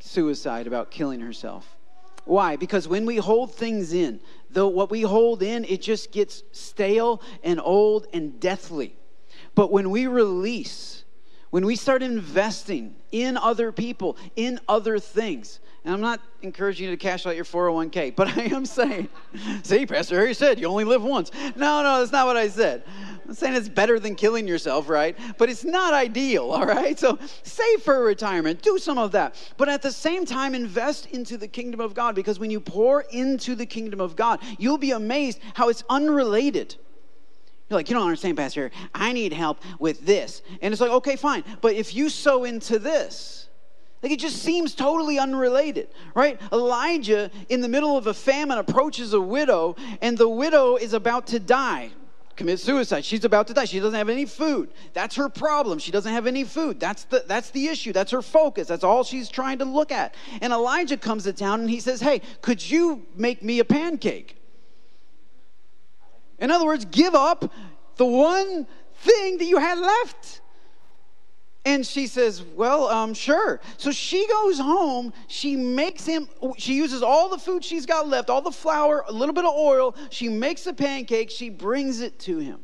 [0.00, 1.76] suicide, about killing herself.
[2.24, 2.56] Why?
[2.56, 4.18] Because when we hold things in,
[4.50, 8.96] though what we hold in, it just gets stale and old and deathly.
[9.54, 11.04] But when we release,
[11.50, 16.90] when we start investing in other people, in other things, and I'm not encouraging you
[16.90, 19.08] to cash out your 401k, but I am saying,
[19.62, 21.30] see, Pastor Harry said you only live once.
[21.56, 22.82] No, no, that's not what I said.
[23.26, 25.16] I'm saying it's better than killing yourself, right?
[25.36, 26.98] But it's not ideal, all right?
[26.98, 29.34] So save for retirement, do some of that.
[29.56, 33.02] But at the same time, invest into the kingdom of God because when you pour
[33.10, 36.74] into the kingdom of God, you'll be amazed how it's unrelated.
[37.68, 38.70] You're like, you don't understand, Pastor.
[38.94, 40.42] I need help with this.
[40.62, 41.44] And it's like, okay, fine.
[41.60, 43.37] But if you sow into this,
[44.02, 46.40] like it just seems totally unrelated, right?
[46.52, 51.26] Elijah, in the middle of a famine, approaches a widow, and the widow is about
[51.28, 51.90] to die
[52.38, 53.04] commit suicide.
[53.04, 53.66] She's about to die.
[53.66, 54.70] She doesn't have any food.
[54.94, 55.78] That's her problem.
[55.80, 56.80] She doesn't have any food.
[56.80, 57.92] That's the that's the issue.
[57.92, 58.68] That's her focus.
[58.68, 60.14] That's all she's trying to look at.
[60.40, 64.36] And Elijah comes to town and he says, "Hey, could you make me a pancake?"
[66.38, 67.52] In other words, give up
[67.96, 68.66] the one
[69.00, 70.40] thing that you had left.
[71.68, 73.60] And she says, Well, um, sure.
[73.76, 75.12] So she goes home.
[75.26, 76.26] She makes him,
[76.56, 79.52] she uses all the food she's got left, all the flour, a little bit of
[79.54, 79.94] oil.
[80.08, 81.28] She makes a pancake.
[81.28, 82.60] She brings it to him.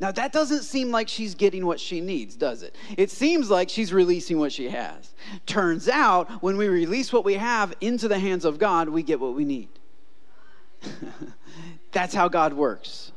[0.00, 2.74] Now, that doesn't seem like she's getting what she needs, does it?
[2.96, 5.12] It seems like she's releasing what she has.
[5.44, 9.20] Turns out, when we release what we have into the hands of God, we get
[9.20, 9.68] what we need.
[11.92, 13.12] That's how God works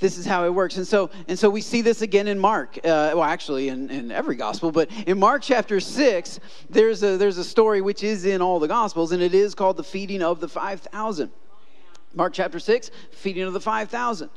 [0.00, 2.76] this is how it works and so and so we see this again in mark
[2.78, 7.38] uh, well actually in, in every gospel but in mark chapter 6 there's a there's
[7.38, 10.40] a story which is in all the gospels and it is called the feeding of
[10.40, 11.30] the 5000
[12.14, 14.30] mark chapter 6 feeding of the 5000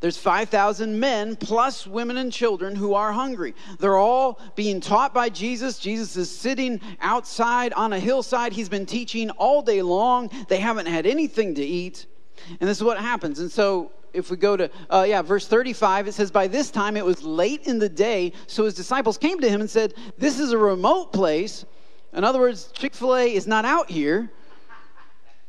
[0.00, 3.54] there's 5,000 men plus women and children who are hungry.
[3.78, 5.78] They're all being taught by Jesus.
[5.78, 8.54] Jesus is sitting outside on a hillside.
[8.54, 10.30] He's been teaching all day long.
[10.48, 12.06] They haven't had anything to eat.
[12.48, 13.40] And this is what happens.
[13.40, 16.96] And so if we go to, uh, yeah, verse 35, it says, By this time
[16.96, 20.38] it was late in the day, so his disciples came to him and said, This
[20.38, 21.64] is a remote place.
[22.12, 24.30] In other words, Chick fil A is not out here,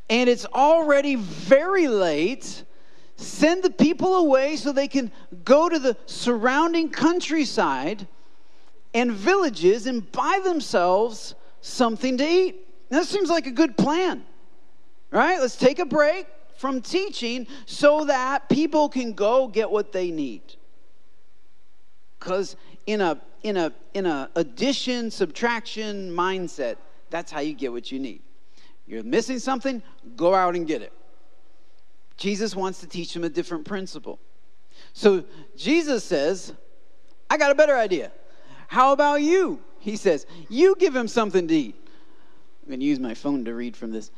[0.08, 2.64] and it's already very late.
[3.16, 5.10] Send the people away so they can
[5.44, 8.06] go to the surrounding countryside
[8.94, 12.68] and villages and buy themselves something to eat.
[12.90, 14.24] That seems like a good plan,
[15.10, 15.40] right?
[15.40, 16.26] Let's take a break
[16.62, 20.42] from teaching so that people can go get what they need.
[22.20, 22.54] Because
[22.86, 26.76] in a in a in a addition subtraction mindset,
[27.10, 28.22] that's how you get what you need.
[28.86, 29.82] You're missing something,
[30.14, 30.92] go out and get it.
[32.16, 34.20] Jesus wants to teach them a different principle.
[34.92, 35.24] So
[35.56, 36.54] Jesus says,
[37.28, 38.12] I got a better idea.
[38.68, 39.58] How about you?
[39.80, 41.88] He says, You give him something to eat.
[42.62, 44.12] I'm going to use my phone to read from this.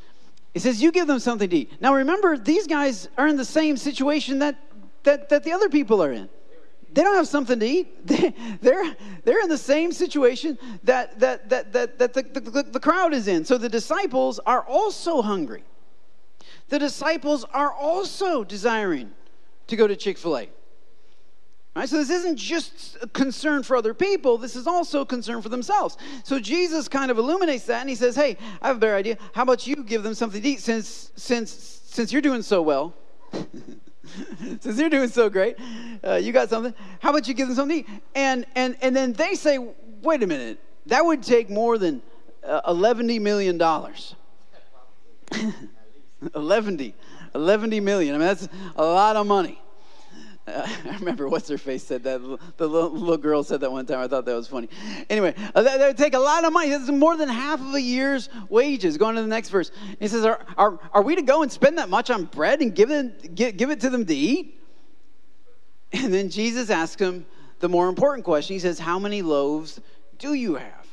[0.55, 1.81] He says, You give them something to eat.
[1.81, 4.57] Now remember, these guys are in the same situation that,
[5.03, 6.29] that, that the other people are in.
[6.93, 7.89] They don't have something to eat.
[8.07, 12.81] They, they're, they're in the same situation that, that, that, that, that the, the, the
[12.81, 13.45] crowd is in.
[13.45, 15.65] So the disciples are also hungry.
[16.69, 19.11] The disciples are also desiring
[19.67, 20.49] to go to Chick fil A.
[21.75, 21.89] Right?
[21.89, 25.49] So this isn't just a concern for other people, this is also a concern for
[25.49, 25.97] themselves.
[26.23, 29.19] So Jesus kind of illuminates that and he says, Hey, I have a better idea.
[29.35, 32.95] How about you give them something to eat since since since you're doing so well?
[34.61, 35.57] since you're doing so great,
[36.07, 36.75] uh, you got something.
[37.01, 38.01] How about you give them something to eat?
[38.15, 39.59] And and and then they say,
[40.03, 42.03] wait a minute, that would take more than
[42.45, 44.15] uh, 11 million dollars.
[46.33, 46.95] 110
[47.35, 48.15] 11 million.
[48.15, 49.61] I mean, that's a lot of money.
[50.47, 52.21] I remember what's her face said that.
[52.21, 54.01] The little, little, girl said that one time.
[54.01, 54.69] I thought that was funny.
[55.09, 56.69] Anyway, uh, that, would take a lot of money.
[56.69, 58.99] That's more than half of a year's wages.
[58.99, 59.71] Going to the next verse.
[60.01, 62.75] He says, Are, are, are we to go and spend that much on bread and
[62.75, 64.61] give it, give, give it to them to eat?
[65.93, 67.25] And then Jesus asks him
[67.61, 68.55] the more important question.
[68.55, 69.81] He says, How many loaves
[70.19, 70.87] do you have?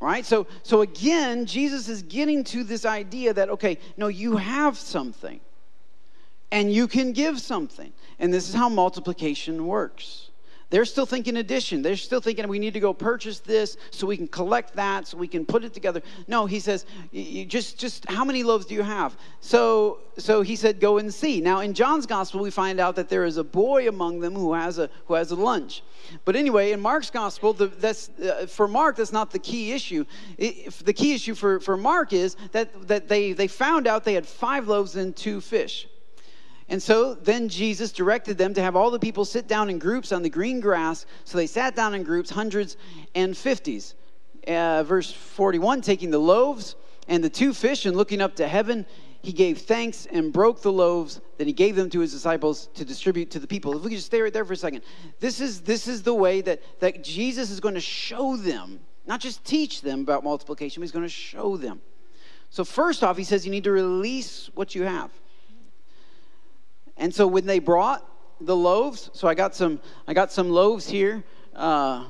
[0.00, 0.26] Right?
[0.26, 5.40] So, so again, Jesus is getting to this idea that, okay, no, you have something
[6.50, 7.92] and you can give something.
[8.18, 10.30] And this is how multiplication works.
[10.70, 11.80] They're still thinking addition.
[11.80, 15.16] They're still thinking we need to go purchase this so we can collect that, so
[15.16, 16.02] we can put it together.
[16.26, 16.84] No, he says,
[17.46, 19.16] just just how many loaves do you have?
[19.40, 21.40] So so he said, go and see.
[21.40, 24.52] Now in John's gospel, we find out that there is a boy among them who
[24.52, 25.82] has a who has a lunch.
[26.26, 30.04] But anyway, in Mark's gospel, the, that's uh, for Mark, that's not the key issue.
[30.36, 34.26] The key issue for, for Mark is that that they they found out they had
[34.26, 35.88] five loaves and two fish.
[36.68, 40.12] And so then Jesus directed them to have all the people sit down in groups
[40.12, 41.06] on the green grass.
[41.24, 42.76] So they sat down in groups, hundreds
[43.14, 43.94] and fifties.
[44.46, 46.76] uh, verse 41, taking the loaves
[47.06, 48.84] and the two fish and looking up to heaven,
[49.22, 51.20] he gave thanks and broke the loaves.
[51.38, 53.76] Then he gave them to his disciples to distribute to the people.
[53.76, 54.82] If we could just stay right there for a second.
[55.20, 59.20] This is, this is the way that, that Jesus is going to show them, not
[59.20, 61.80] just teach them about multiplication, but he's going to show them.
[62.50, 65.10] So, first off, he says you need to release what you have.
[66.98, 68.04] And so when they brought
[68.40, 71.24] the loaves, so I got some, I got some loaves here.
[71.54, 72.04] Uh,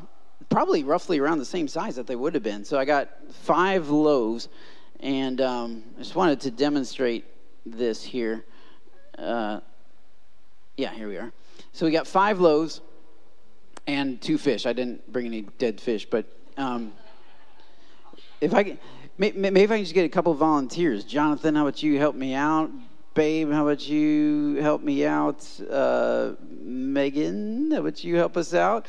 [0.48, 2.64] probably roughly around the same size that they would have been.
[2.64, 4.48] So I got five loaves,
[5.00, 7.24] and um, I just wanted to demonstrate
[7.66, 8.44] this here.
[9.18, 9.60] Uh,
[10.76, 11.32] yeah, here we are.
[11.72, 12.80] So we got five loaves
[13.86, 14.64] and two fish.
[14.66, 16.92] I didn't bring any dead fish, but um,
[18.40, 18.78] if I can,
[19.18, 21.04] maybe if I can just get a couple volunteers.
[21.04, 22.70] Jonathan, how about you help me out?
[23.18, 25.44] Babe, how about you help me out?
[25.68, 28.86] Uh, Megan, how about you help us out?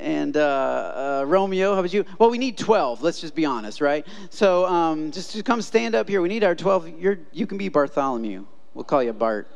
[0.00, 2.06] And uh, uh, Romeo, how about you?
[2.18, 3.02] Well, we need 12.
[3.02, 4.06] Let's just be honest, right?
[4.30, 6.22] So um, just, just come stand up here.
[6.22, 6.98] We need our 12.
[6.98, 8.46] You're, you can be Bartholomew.
[8.72, 9.48] We'll call you Bart.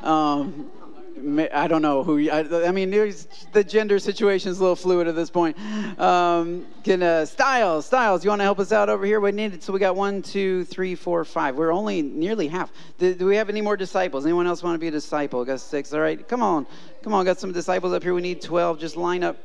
[0.00, 0.70] Um,
[1.16, 2.28] I don't know who.
[2.28, 5.56] I, I mean, the gender situation is a little fluid at this point.
[5.98, 9.20] Um, can uh, Styles, Styles, you want to help us out over here?
[9.20, 11.56] We needed so we got one, two, three, four, five.
[11.56, 12.72] We're only nearly half.
[12.98, 14.24] Do, do we have any more disciples?
[14.24, 15.40] Anyone else want to be a disciple?
[15.40, 15.92] We got six.
[15.92, 16.66] All right, come on,
[17.02, 17.24] come on.
[17.24, 18.12] Got some disciples up here.
[18.12, 18.80] We need twelve.
[18.80, 19.36] Just line up.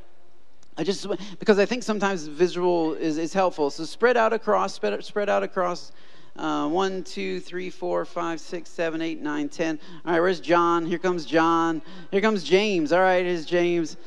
[0.76, 1.06] I just
[1.40, 3.70] because I think sometimes visual is, is helpful.
[3.70, 5.92] So spread out across, spread, spread out across.
[6.40, 9.78] Uh, one, two, three, four, five, six, seven, eight, nine, ten.
[10.06, 10.86] All right, where's John?
[10.86, 11.82] Here comes John.
[12.12, 12.94] Here comes James.
[12.94, 13.98] All right, here's James.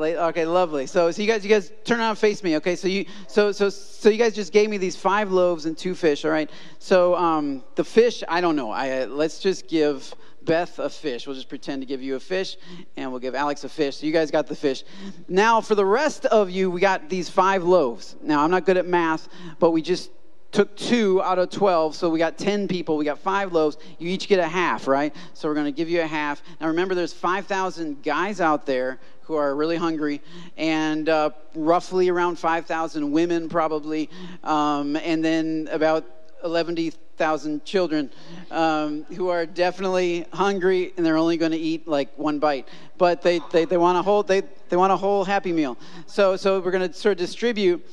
[0.00, 0.86] Okay, lovely.
[0.86, 2.56] So, so you guys, you guys turn around face me.
[2.56, 5.76] Okay, so you, so, so, so you guys just gave me these five loaves and
[5.76, 6.24] two fish.
[6.24, 6.50] All right.
[6.78, 8.70] So um, the fish, I don't know.
[8.70, 10.14] I uh, let's just give
[10.46, 11.26] Beth a fish.
[11.26, 12.56] We'll just pretend to give you a fish,
[12.96, 13.98] and we'll give Alex a fish.
[13.98, 14.84] So you guys got the fish.
[15.28, 18.16] Now, for the rest of you, we got these five loaves.
[18.22, 20.10] Now, I'm not good at math, but we just
[20.52, 22.98] took two out of 12, so we got 10 people.
[22.98, 23.78] We got five loaves.
[23.98, 25.14] You each get a half, right?
[25.32, 26.42] So we're going to give you a half.
[26.60, 30.20] Now remember, there's 5,000 guys out there who are really hungry,
[30.58, 34.10] and uh, roughly around 5,000 women, probably,
[34.44, 36.04] um, and then about
[36.44, 38.10] 11,000 children
[38.50, 42.68] um, who are definitely hungry and they're only going to eat like one bite.
[42.98, 45.78] But they, they, they want a whole they, they want a whole happy meal.
[46.06, 47.86] So so we're going to sort of distribute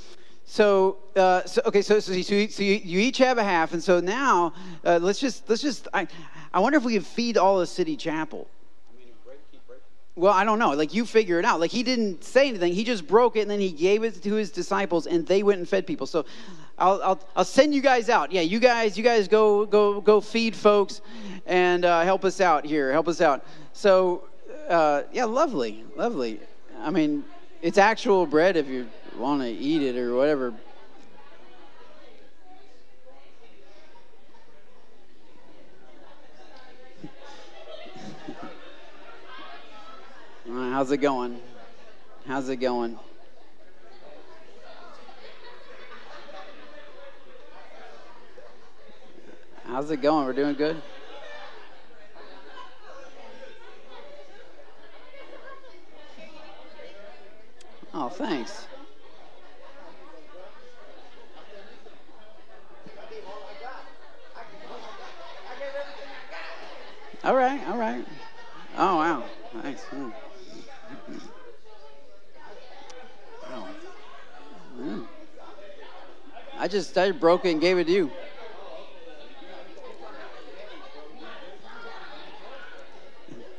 [0.52, 3.74] so, uh, so okay, so, so, so, you, so you, you, each have a half,
[3.74, 4.52] and so now
[4.84, 6.08] uh, let's just let's just I,
[6.52, 8.50] I wonder if we could feed all of City Chapel.
[10.16, 10.72] Well, I don't know.
[10.72, 11.60] Like you figure it out.
[11.60, 12.74] Like he didn't say anything.
[12.74, 15.60] He just broke it and then he gave it to his disciples and they went
[15.60, 16.08] and fed people.
[16.08, 16.26] So
[16.80, 18.32] I'll, I'll, I'll send you guys out.
[18.32, 21.02] Yeah, you guys, you guys go go go feed folks
[21.46, 22.92] and uh, help us out here.
[22.92, 23.46] Help us out.
[23.74, 24.28] So
[24.68, 26.40] uh, yeah, lovely, lovely.
[26.80, 27.24] I mean,
[27.62, 28.88] it's actual bread if you
[29.20, 30.54] want to eat it or whatever.
[40.48, 41.42] how's it going?
[42.26, 42.98] How's it going?
[49.66, 50.26] How's it going?
[50.26, 50.82] We're doing good?
[57.94, 58.66] Oh, thanks.
[67.24, 68.06] All right, all right.
[68.78, 69.24] Oh, wow.
[69.62, 69.82] Thanks.
[69.92, 70.14] Mm.
[73.50, 73.68] Wow.
[74.80, 75.08] Mm.
[76.58, 78.12] I just I broke it and gave it to you.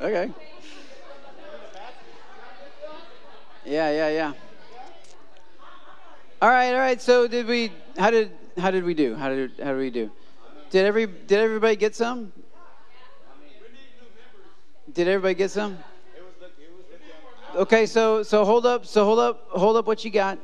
[0.00, 0.32] Okay.
[3.66, 4.32] Yeah, yeah, yeah.
[6.40, 7.00] All right, all right.
[7.00, 7.72] So did we?
[7.98, 9.14] How did how did we do?
[9.14, 10.10] How did how did we do?
[10.70, 12.32] Did every did everybody get some?
[14.92, 15.78] Did everybody get some?
[17.54, 20.38] Okay, so so hold up, so hold up, hold up what you got.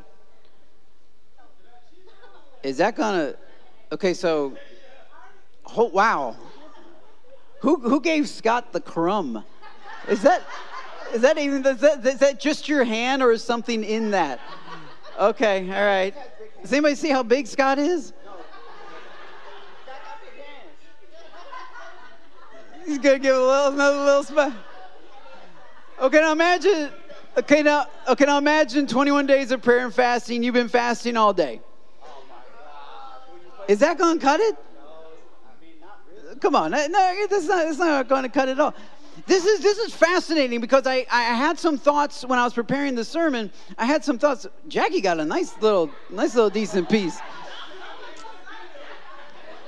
[2.62, 3.34] Is that gonna?
[3.92, 4.56] Okay, so,
[5.76, 6.36] oh, wow.
[7.60, 9.42] Who who gave Scott the crumb?
[10.08, 10.42] Is that
[11.12, 14.38] is that even is that, is that just your hand or is something in that?
[15.18, 16.14] Okay, all right.
[16.62, 18.12] Does anybody see how big Scott is?
[22.86, 24.52] He's gonna give a little, another little spot.
[26.00, 26.90] Okay, now imagine.
[27.36, 30.42] Okay, now, okay, now imagine 21 days of prayer and fasting.
[30.42, 31.60] You've been fasting all day.
[33.68, 34.56] Is that gonna cut it?
[36.40, 37.66] Come on, no, it's not.
[37.66, 38.74] It's not to cut it all.
[39.26, 42.94] this is this is fascinating because I, I had some thoughts when I was preparing
[42.94, 43.50] the sermon.
[43.78, 44.46] I had some thoughts.
[44.68, 47.18] Jackie got a nice little nice little decent piece.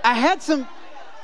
[0.04, 0.68] I had some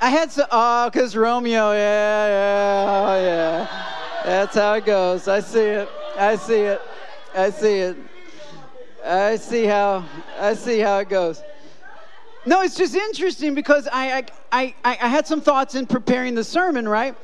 [0.05, 3.93] I had some oh cause Romeo, yeah, yeah, yeah.
[4.23, 5.29] That's how it goes.
[5.29, 5.89] I see it.
[6.19, 6.83] I see it.
[7.35, 7.97] I see it.
[9.03, 10.05] I see how
[10.39, 11.43] I see how it goes.
[12.45, 16.45] No, it's just interesting because I I, I, I had some thoughts in preparing the
[16.45, 17.17] sermon, right?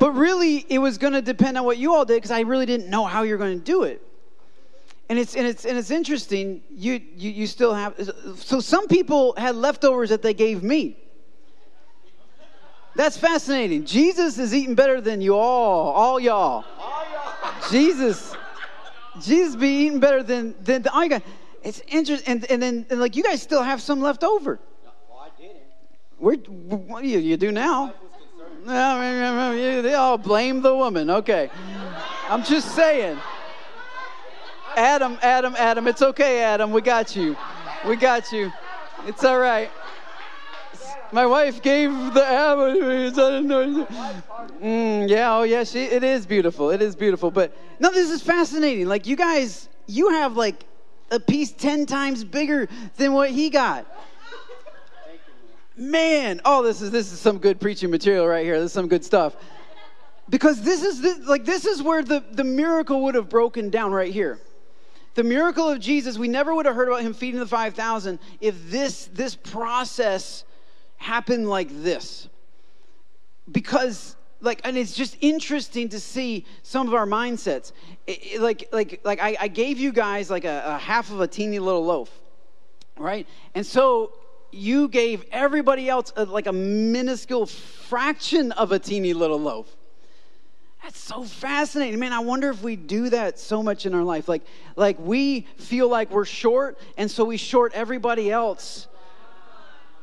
[0.00, 2.66] But really, it was going to depend on what you all did because I really
[2.66, 4.02] didn't know how you're going to do it.
[5.08, 6.62] And it's and it's and it's interesting.
[6.68, 7.94] You, you you still have
[8.34, 10.96] so some people had leftovers that they gave me.
[12.98, 13.84] That's fascinating.
[13.84, 16.64] Jesus is eating better than you all, all y'all.
[16.80, 17.70] All y'all.
[17.70, 18.34] Jesus,
[19.20, 21.22] Jesus be eating better than than all you guys.
[21.62, 24.58] It's interesting, and, and then and like you guys still have some left over.
[25.08, 25.60] Well, I didn't.
[26.18, 26.34] Where,
[26.88, 27.94] what do you, you do now?
[28.66, 31.08] They all blame the woman.
[31.08, 31.50] Okay.
[32.28, 33.16] I'm just saying.
[34.74, 35.86] Adam, Adam, Adam.
[35.86, 36.72] It's okay, Adam.
[36.72, 37.36] We got you.
[37.86, 38.52] We got you.
[39.06, 39.70] It's all right.
[41.12, 42.64] My wife gave the apple
[44.62, 46.70] mm, yeah, oh yeah, she, it is beautiful.
[46.70, 47.30] It is beautiful.
[47.30, 48.86] But no, this is fascinating.
[48.86, 50.64] Like you guys, you have like
[51.10, 53.86] a piece 10 times bigger than what he got.
[55.76, 58.58] Man, oh, this is this is some good preaching material right here.
[58.58, 59.36] This is some good stuff.
[60.28, 63.92] Because this is the, like this is where the, the miracle would have broken down
[63.92, 64.38] right here.
[65.14, 68.70] The miracle of Jesus, we never would have heard about him feeding the 5,000 if
[68.70, 70.44] this this process
[70.98, 72.28] happened like this.
[73.50, 77.72] Because like and it's just interesting to see some of our mindsets
[78.06, 81.20] it, it, like like like I, I, gave you guys like a, a half of
[81.20, 82.08] a teeny little loaf
[82.96, 83.26] right
[83.56, 84.12] and so
[84.50, 89.74] you gave everybody else a, like a minuscule fraction of a teeny little loaf.
[90.82, 91.98] That's so fascinating.
[91.98, 94.28] Man, I wonder if we do that so much in our life.
[94.28, 94.42] Like,
[94.76, 98.87] like we feel like we're short, and so we short everybody else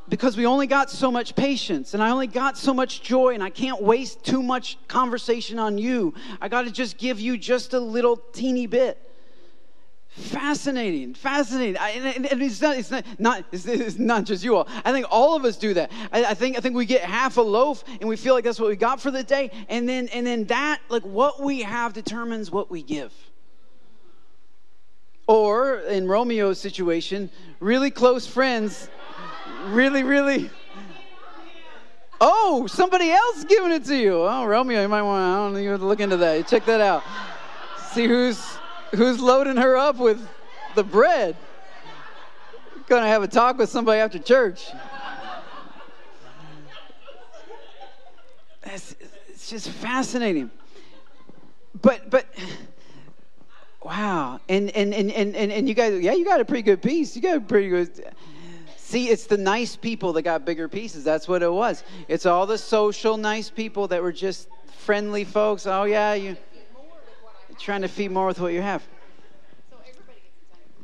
[0.08, 3.44] because we only got so much patience and I only got so much joy and
[3.44, 6.14] I can't waste too much conversation on you.
[6.42, 9.02] I got to just give you just a little teeny bit.
[10.10, 11.78] Fascinating, fascinating.
[11.78, 14.68] I, and, and, it's not, it's not, not it's, it's, not just you all.
[14.86, 15.92] I think all of us do that.
[16.10, 18.60] I, I, think, I think we get half a loaf and we feel like that's
[18.60, 21.92] what we got for the day, and then, and then that, like what we have,
[21.92, 23.12] determines what we give.
[25.28, 27.30] Or in Romeo's situation,
[27.60, 28.90] really close friends,
[29.66, 30.50] really, really.
[32.22, 34.22] Oh, somebody else giving it to you.
[34.22, 35.22] Oh, Romeo, you might want
[35.54, 35.62] to.
[35.64, 35.88] I don't know.
[35.88, 36.48] Look into that.
[36.48, 37.04] Check that out.
[37.92, 38.42] See who's
[38.96, 40.26] who's loading her up with
[40.76, 41.36] the bread.
[42.88, 44.70] Gonna have a talk with somebody after church.
[48.64, 48.96] It's,
[49.30, 50.52] it's just fascinating.
[51.82, 52.26] But but
[53.84, 54.40] wow.
[54.48, 57.16] And and, and and and you guys yeah, you got a pretty good piece.
[57.16, 58.14] You got a pretty good
[58.86, 61.04] See, it's the nice people that got bigger pieces.
[61.04, 61.84] That's what it was.
[62.08, 65.66] It's all the social nice people that were just friendly folks.
[65.66, 66.38] Oh yeah, you
[67.58, 68.84] trying to feed more with what you have.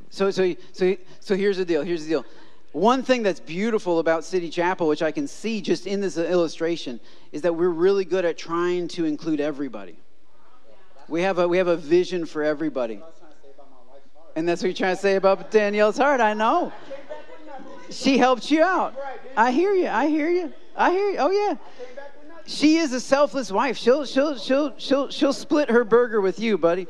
[0.10, 1.84] So, so, so, so here's the deal.
[1.84, 2.26] Here's the deal.
[2.72, 7.00] One thing that's beautiful about City Chapel, which I can see just in this illustration,
[7.32, 9.96] is that we're really good at trying to include everybody.
[11.08, 13.00] We have a, we have a vision for everybody.
[14.36, 16.20] And that's what you're trying to say about Danielle's heart.
[16.20, 16.74] I know.
[17.90, 18.96] She helped you out.
[19.36, 19.88] I hear you.
[19.88, 20.54] I hear you.
[20.76, 21.18] I hear you.
[21.18, 21.58] Oh, yeah
[22.46, 23.78] she is a selfless wife.
[23.78, 26.88] She'll she'll she'll she'll she'll split her burger with you, buddy.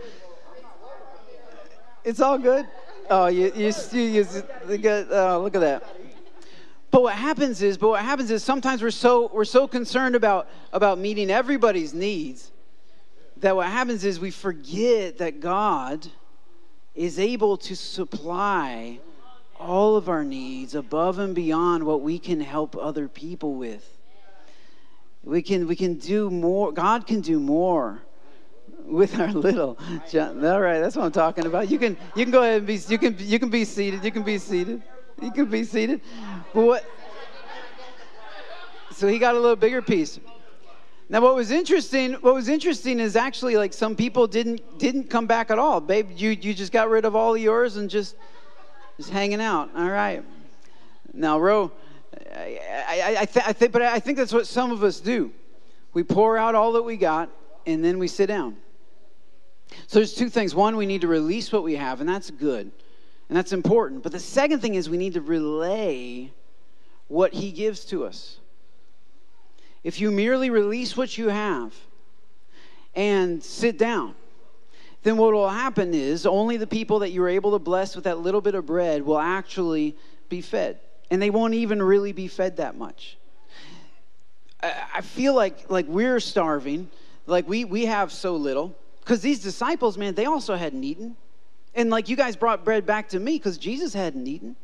[2.04, 2.68] It's all good.
[3.10, 4.28] Oh, you you, you,
[4.70, 5.84] you oh, look at that.
[6.90, 10.48] But what happens is, but what happens is sometimes we're so we're so concerned about
[10.74, 12.52] about meeting everybody's needs
[13.38, 16.08] that what happens is we forget that God
[16.94, 19.00] is able to supply
[19.62, 23.88] all of our needs above and beyond what we can help other people with.
[25.24, 26.72] We can, we can do more.
[26.72, 28.02] God can do more
[28.86, 29.78] with our little.
[30.14, 31.70] All right, that's what I'm talking about.
[31.70, 34.04] You can, you can go ahead and be, you can, you can be seated.
[34.04, 34.82] You can be seated.
[35.22, 36.02] You can be seated.
[36.54, 36.86] But what?
[38.92, 40.20] So he got a little bigger piece.
[41.10, 42.14] Now, what was interesting?
[42.14, 45.82] What was interesting is actually like some people didn't didn't come back at all.
[45.82, 48.16] Babe, you you just got rid of all yours and just
[49.02, 49.72] just hanging out.
[49.76, 50.24] All right.
[51.12, 51.72] Now, Ro,
[52.36, 55.32] I, I, th- I think, but I think that's what some of us do.
[55.94, 57.30] We pour out all that we got,
[57.66, 58.58] and then we sit down.
[59.88, 60.54] So there's two things.
[60.54, 62.72] One, we need to release what we have, and that's good,
[63.28, 64.04] and that's important.
[64.04, 66.32] But the second thing is we need to relay
[67.08, 68.38] what He gives to us.
[69.84, 71.74] If you merely release what you have,
[72.94, 74.14] and sit down,
[75.04, 78.20] then what will happen is only the people that you're able to bless with that
[78.20, 79.96] little bit of bread will actually
[80.30, 80.80] be fed.
[81.10, 83.18] And they won't even really be fed that much.
[84.62, 86.90] I feel like like we're starving,
[87.26, 88.76] like we we have so little.
[89.00, 91.18] Because these disciples, man, they also hadn't eaten.
[91.74, 94.56] And like you guys brought bread back to me because Jesus hadn't eaten.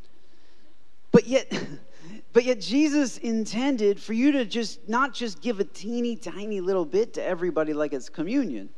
[1.11, 1.51] But yet,
[2.33, 6.85] but yet Jesus intended for you to just not just give a teeny tiny little
[6.85, 8.69] bit to everybody like it's communion.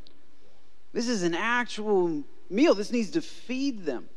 [0.91, 2.73] This is an actual meal.
[2.73, 4.09] This needs to feed them.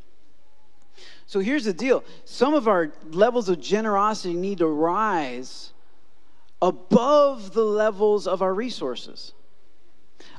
[1.27, 2.05] So here's the deal.
[2.25, 5.73] Some of our levels of generosity need to rise
[6.61, 9.33] above the levels of our resources.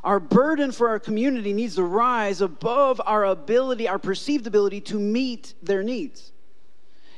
[0.04, 5.00] Our burden for our community needs to rise above our ability, our perceived ability to
[5.00, 6.33] meet their needs.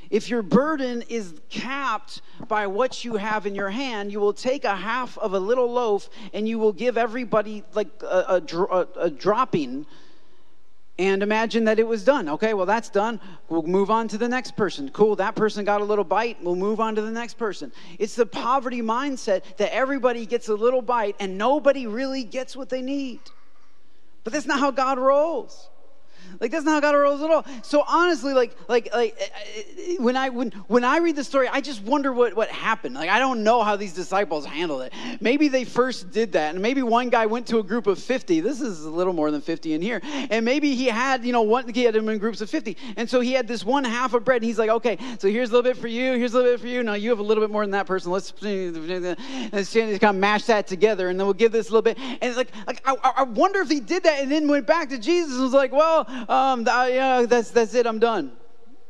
[0.09, 4.63] If your burden is capped by what you have in your hand, you will take
[4.63, 8.87] a half of a little loaf and you will give everybody like a, a, a,
[9.01, 9.85] a dropping
[10.97, 12.29] and imagine that it was done.
[12.29, 13.19] Okay, well, that's done.
[13.49, 14.89] We'll move on to the next person.
[14.91, 16.41] Cool, that person got a little bite.
[16.41, 17.73] We'll move on to the next person.
[17.99, 22.69] It's the poverty mindset that everybody gets a little bite and nobody really gets what
[22.69, 23.19] they need.
[24.23, 25.69] But that's not how God rolls.
[26.39, 27.45] Like that's not how God rolls at all.
[27.63, 31.47] So honestly, like like like eh, eh, when I when when I read the story,
[31.47, 32.95] I just wonder what what happened.
[32.95, 34.93] Like I don't know how these disciples handled it.
[35.21, 38.39] Maybe they first did that, and maybe one guy went to a group of fifty.
[38.39, 41.41] This is a little more than fifty in here, and maybe he had you know
[41.41, 44.13] one he had them in groups of fifty, and so he had this one half
[44.13, 46.37] of bread, and he's like, okay, so here's a little bit for you, here's a
[46.37, 46.83] little bit for you.
[46.83, 48.11] Now you have a little bit more than that person.
[48.11, 51.97] Let's let's kind of mash that together, and then we'll give this a little bit.
[52.21, 54.97] And like like I, I wonder if he did that, and then went back to
[54.97, 58.31] Jesus and was like, well um, yeah, that's, that's it, I'm done.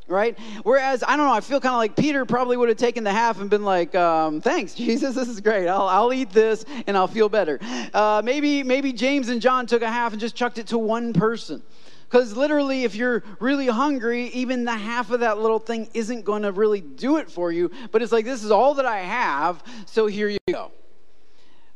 [0.07, 0.37] Right?
[0.61, 3.11] Whereas, I don't know, I feel kind of like Peter probably would have taken the
[3.11, 5.67] half and been like, um, thanks, Jesus, this is great.
[5.67, 7.59] I'll, I'll eat this and I'll feel better.
[7.93, 11.11] Uh, maybe, maybe James and John took a half and just chucked it to one
[11.11, 11.63] person.
[12.05, 16.43] Because literally, if you're really hungry, even the half of that little thing isn't going
[16.43, 17.71] to really do it for you.
[17.91, 20.71] But it's like, this is all that I have, so here you go.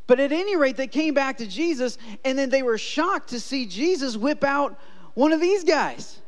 [0.06, 3.40] But at any rate, they came back to Jesus, and then they were shocked to
[3.40, 4.80] see Jesus whip out
[5.14, 6.20] one of these guys.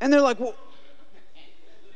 [0.00, 0.54] And they're like, well,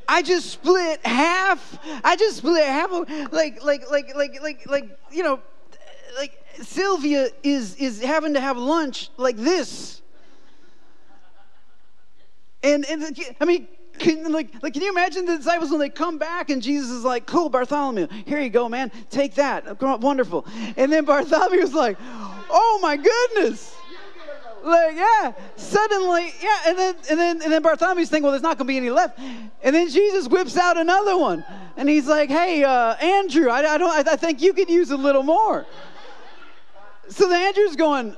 [0.07, 1.79] I just split half.
[2.05, 5.41] I just split half of like like like like like like you know
[6.19, 10.03] like Sylvia is is having to have lunch like this.
[12.63, 16.19] And and I mean can, like, like, can you imagine the disciples when they come
[16.19, 19.81] back and Jesus is like, cool, Bartholomew, here you go, man, take that.
[19.81, 20.45] Wonderful.
[20.77, 21.97] And then Bartholomew was like,
[22.51, 23.74] oh my goodness
[24.65, 28.59] like yeah suddenly yeah and then and then and then bartholomew's thinking well there's not
[28.59, 29.19] to be any left.
[29.19, 31.45] And then jesus whips out another one
[31.77, 34.91] and he's like hey uh, andrew I, I don't I, I think you could use
[34.91, 35.67] a little more.
[37.09, 38.17] So the andrew's going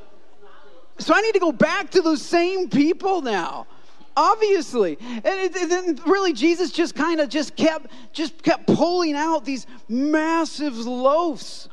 [0.99, 3.66] so i need to go back to those same people now
[4.16, 4.97] obviously.
[5.01, 10.76] And, then really jesus just kind of just kept just kept pulling out these massive
[10.78, 11.68] loaves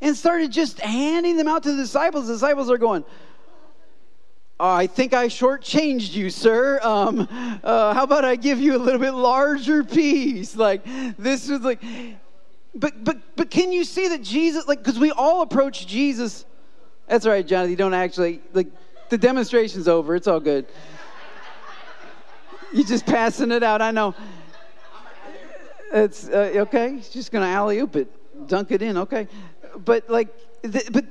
[0.00, 2.26] and started just handing them out to the disciples.
[2.28, 3.04] The disciples are going
[4.60, 6.78] I think I shortchanged you, sir.
[6.82, 7.26] Um,
[7.64, 10.54] uh, how about I give you a little bit larger piece?
[10.54, 10.82] Like
[11.16, 11.82] this was like,
[12.74, 14.68] but but but can you see that Jesus?
[14.68, 16.44] Like, because we all approach Jesus.
[17.08, 17.70] That's right, Jonathan.
[17.70, 18.68] You don't actually like
[19.08, 20.14] the demonstration's over.
[20.14, 20.66] It's all good.
[22.72, 23.80] You're just passing it out.
[23.80, 24.14] I know.
[25.92, 26.96] It's uh, okay.
[26.96, 28.08] He's just gonna alley oop it,
[28.46, 28.98] dunk it in.
[28.98, 29.26] Okay,
[29.84, 30.28] but like,
[30.62, 31.06] the, but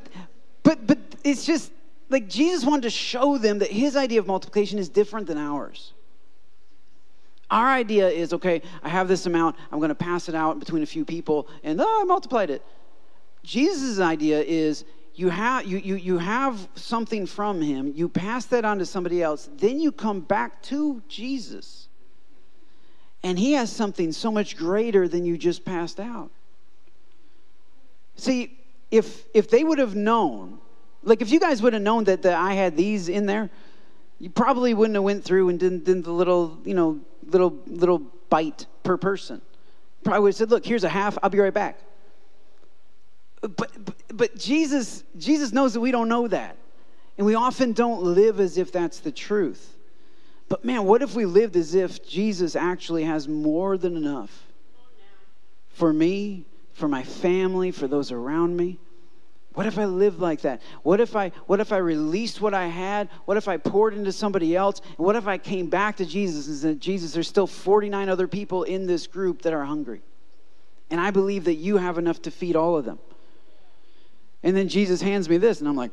[0.61, 1.71] but but it's just
[2.09, 5.93] like Jesus wanted to show them that his idea of multiplication is different than ours.
[7.51, 10.83] Our idea is okay, I have this amount, I'm going to pass it out between
[10.83, 12.63] a few people, and oh, I multiplied it.
[13.43, 14.85] Jesus' idea is
[15.15, 19.23] you have, you, you, you have something from him, you pass that on to somebody
[19.23, 21.87] else, then you come back to Jesus.
[23.23, 26.29] And he has something so much greater than you just passed out.
[28.15, 28.57] See,
[28.91, 30.59] if, if they would have known
[31.03, 33.49] like if you guys would have known that, that I had these in there,
[34.19, 37.99] you probably wouldn't have went through and did, did the little, you know, little little
[38.29, 39.41] bite per person.
[40.03, 41.17] Probably would have said, "Look, here's a half.
[41.23, 41.79] I'll be right back."
[43.41, 46.57] But, but but Jesus Jesus knows that we don't know that,
[47.17, 49.77] and we often don't live as if that's the truth.
[50.49, 54.47] But man, what if we lived as if Jesus actually has more than enough
[55.69, 58.79] for me, for my family, for those around me?
[59.59, 60.61] What if I lived like that?
[60.83, 63.09] What if I what if I released what I had?
[63.25, 64.79] What if I poured into somebody else?
[64.79, 68.25] And what if I came back to Jesus and said, Jesus, there's still 49 other
[68.25, 70.01] people in this group that are hungry.
[70.89, 72.99] And I believe that you have enough to feed all of them.
[74.43, 75.91] And then Jesus hands me this, and I'm like,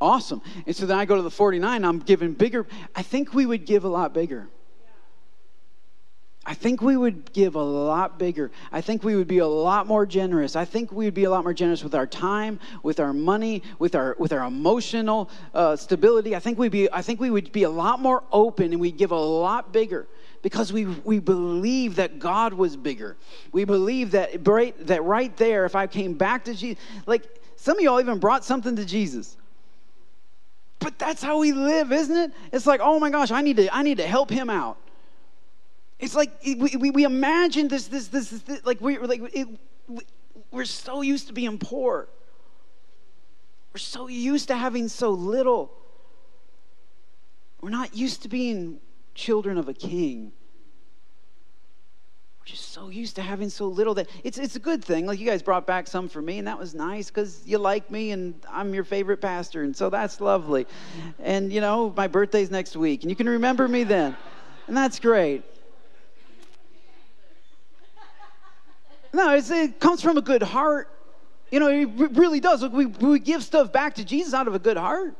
[0.00, 0.40] awesome.
[0.64, 2.68] And so then I go to the 49, I'm giving bigger.
[2.94, 4.46] I think we would give a lot bigger.
[6.48, 8.50] I think we would give a lot bigger.
[8.72, 10.56] I think we would be a lot more generous.
[10.56, 13.62] I think we would be a lot more generous with our time, with our money,
[13.78, 16.34] with our with our emotional uh, stability.
[16.34, 16.90] I think we'd be.
[16.90, 20.08] I think we would be a lot more open, and we'd give a lot bigger
[20.40, 23.18] because we we believe that God was bigger.
[23.52, 25.66] We believe that right that right there.
[25.66, 29.36] If I came back to Jesus, like some of y'all even brought something to Jesus.
[30.78, 32.32] But that's how we live, isn't it?
[32.54, 34.78] It's like, oh my gosh, I need to I need to help him out.
[35.98, 39.48] It's like we, we, we imagine this, this, this, this like, we, like it,
[40.50, 42.08] we're so used to being poor.
[43.72, 45.72] We're so used to having so little.
[47.60, 48.78] We're not used to being
[49.14, 50.32] children of a king.
[52.40, 55.04] We're just so used to having so little that it's, it's a good thing.
[55.04, 57.90] Like you guys brought back some for me, and that was nice because you like
[57.90, 60.66] me and I'm your favorite pastor, and so that's lovely.
[61.18, 64.16] And you know, my birthday's next week, and you can remember me then,
[64.68, 65.42] and that's great.
[69.12, 70.90] No, it comes from a good heart.
[71.50, 72.66] You know, it really does.
[72.68, 75.14] we, we give stuff back to Jesus out of a good heart.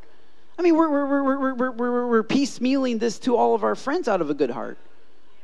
[0.58, 4.08] I mean, we're, we're, we're, we're, we're, we're piecemealing this to all of our friends
[4.08, 4.76] out of a good heart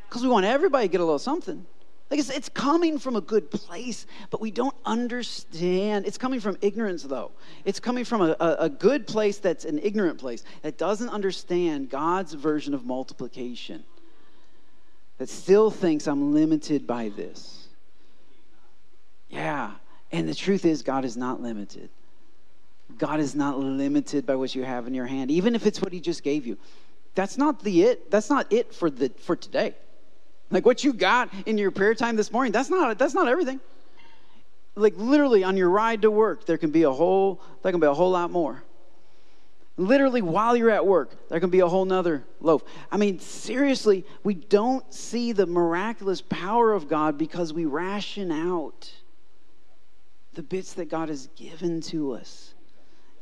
[0.09, 1.65] because we want everybody to get a little something.
[2.11, 6.07] Like it's, it's coming from a good place, but we don't understand.
[6.07, 7.31] It's coming from ignorance, though.
[7.65, 11.91] It's coming from a, a, a good place that's an ignorant place that doesn't understand
[11.91, 13.85] God's version of multiplication,
[15.19, 17.64] that still thinks I'm limited by this.
[19.35, 19.73] Yeah.
[20.13, 21.91] And the truth is, God is not limited.
[22.99, 25.93] God is not limited by what you have in your hand, even if it's what
[25.93, 26.57] He just gave you.
[27.15, 28.11] That's not the it.
[28.11, 29.75] That's not it for the for today.
[30.51, 32.53] Like what you got in your prayer time this morning.
[32.53, 33.61] That's not that's not everything.
[34.77, 37.87] Like literally on your ride to work, there can be a whole there can be
[37.87, 38.63] a whole lot more.
[39.77, 42.63] Literally, while you're at work, there can be a whole nother loaf.
[42.93, 48.93] I mean, seriously, we don't see the miraculous power of God because we ration out
[50.35, 52.54] the bits that God has given to us.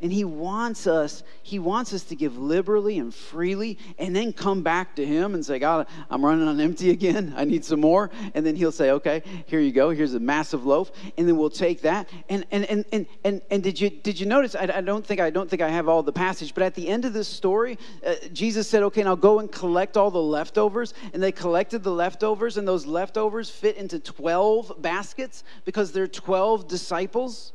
[0.02, 4.62] And he wants us, he wants us to give liberally and freely and then come
[4.62, 7.32] back to him and say, God, I'm running on empty again.
[7.36, 8.10] I need some more.
[8.34, 9.90] And then he'll say, okay, here you go.
[9.90, 10.90] Here's a massive loaf.
[11.16, 12.08] And then we'll take that.
[12.28, 14.56] And and and and and, and did you did you notice?
[14.56, 16.88] I, I don't think I don't think I have all the passage, but at the
[16.88, 20.94] end of this story, uh, Jesus said, okay, now go and collect all the leftovers.
[21.12, 26.08] And they collected the leftovers, and those leftovers fit into 12 baskets because there are
[26.08, 27.52] 12 disciples.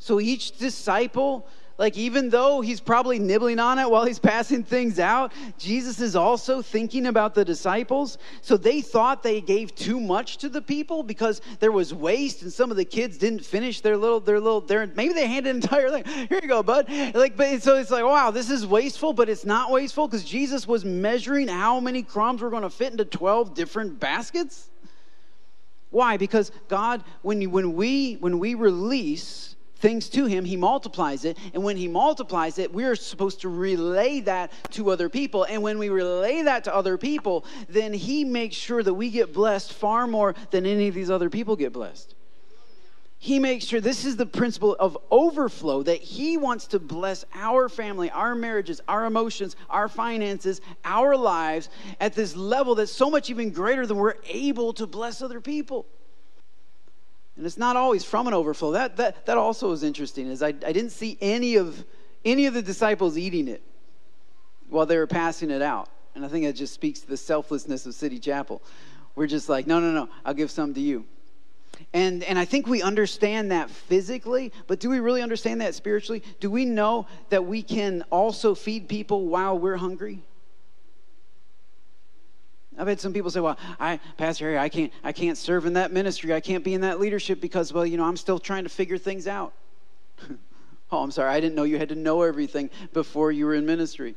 [0.00, 1.46] So each disciple,
[1.76, 6.16] like even though he's probably nibbling on it while he's passing things out, Jesus is
[6.16, 8.16] also thinking about the disciples.
[8.40, 12.50] So they thought they gave too much to the people because there was waste and
[12.50, 15.56] some of the kids didn't finish their little their little their maybe they handed an
[15.56, 16.04] entire thing.
[16.28, 16.86] Here you go, bud.
[17.14, 20.66] Like but so it's like, wow, this is wasteful, but it's not wasteful because Jesus
[20.66, 24.70] was measuring how many crumbs were going to fit into 12 different baskets.
[25.90, 26.16] Why?
[26.16, 29.49] Because God, when you, when we when we release
[29.80, 31.36] things to him, he multiplies it.
[31.54, 35.44] And when he multiplies it, we're supposed to relay that to other people.
[35.44, 39.32] And when we relay that to other people, then he makes sure that we get
[39.32, 42.14] blessed far more than any of these other people get blessed.
[43.22, 47.68] He makes sure this is the principle of overflow that he wants to bless our
[47.68, 51.68] family, our marriages, our emotions, our finances, our lives
[52.00, 55.84] at this level that's so much even greater than we're able to bless other people.
[57.40, 58.72] And it's not always from an overflow.
[58.72, 61.86] That, that, that also is interesting, is I, I didn't see any of,
[62.22, 63.62] any of the disciples eating it
[64.68, 65.88] while they were passing it out.
[66.14, 68.60] And I think that just speaks to the selflessness of City Chapel.
[69.14, 71.06] We're just like, no, no, no, I'll give some to you.
[71.94, 76.22] And, and I think we understand that physically, but do we really understand that spiritually?
[76.40, 80.20] Do we know that we can also feed people while we're hungry?
[82.78, 85.74] I've had some people say, "Well, I, Pastor Harry, I can't, I can't serve in
[85.74, 86.32] that ministry.
[86.32, 88.98] I can't be in that leadership because, well, you know, I'm still trying to figure
[88.98, 89.52] things out."
[90.92, 93.66] oh, I'm sorry, I didn't know you had to know everything before you were in
[93.66, 94.14] ministry.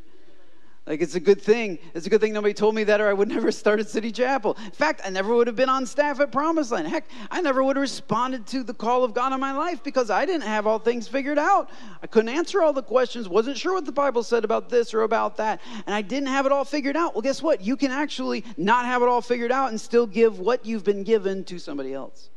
[0.85, 1.79] Like, it's a good thing.
[1.93, 4.11] It's a good thing nobody told me that, or I would never have started City
[4.11, 4.57] Chapel.
[4.65, 6.87] In fact, I never would have been on staff at Promiseland.
[6.87, 10.09] Heck, I never would have responded to the call of God in my life because
[10.09, 11.69] I didn't have all things figured out.
[12.01, 15.03] I couldn't answer all the questions, wasn't sure what the Bible said about this or
[15.03, 17.15] about that, and I didn't have it all figured out.
[17.15, 17.61] Well, guess what?
[17.61, 21.03] You can actually not have it all figured out and still give what you've been
[21.03, 22.29] given to somebody else.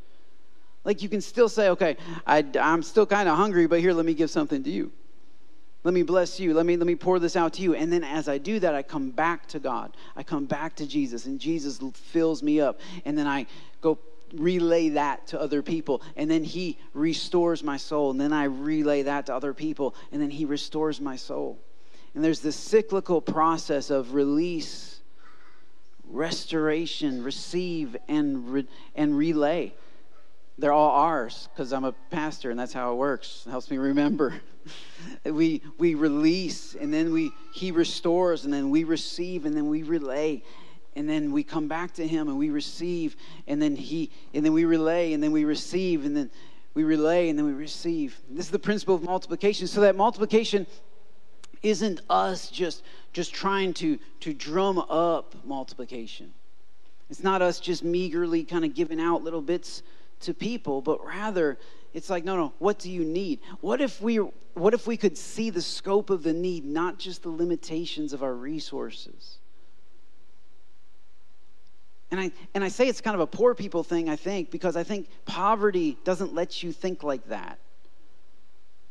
[0.85, 4.05] Like, you can still say, okay, I, I'm still kind of hungry, but here, let
[4.05, 4.93] me give something to you.
[5.87, 6.53] Let me bless you.
[6.53, 7.73] Let me, let me pour this out to you.
[7.73, 9.95] And then as I do that, I come back to God.
[10.17, 12.81] I come back to Jesus, and Jesus fills me up.
[13.05, 13.45] And then I
[13.79, 13.97] go
[14.33, 16.01] relay that to other people.
[16.17, 18.11] And then He restores my soul.
[18.11, 19.95] And then I relay that to other people.
[20.11, 21.57] And then He restores my soul.
[22.13, 24.99] And there's this cyclical process of release,
[26.09, 29.73] restoration, receive, and, re- and relay.
[30.59, 33.43] They're all ours because I'm a pastor and that's how it works.
[33.45, 34.33] It helps me remember.
[35.25, 39.83] we, we release and then we, He restores and then we receive and then we
[39.83, 40.41] relay
[40.97, 44.51] and then we come back to him and we receive and then he and then
[44.51, 46.29] we relay and then we receive and then
[46.73, 50.65] we relay and then we receive this is the principle of multiplication so that multiplication
[51.61, 52.83] isn't us just
[53.13, 56.33] just trying to to drum up multiplication
[57.11, 59.83] it's not us just meagerly kind of giving out little bits
[60.19, 61.57] to people but rather
[61.93, 64.17] it's like no no what do you need what if we
[64.53, 68.23] what if we could see the scope of the need not just the limitations of
[68.23, 69.37] our resources
[72.09, 74.77] and I, and I say it's kind of a poor people thing, I think, because
[74.77, 77.59] I think poverty doesn't let you think like that.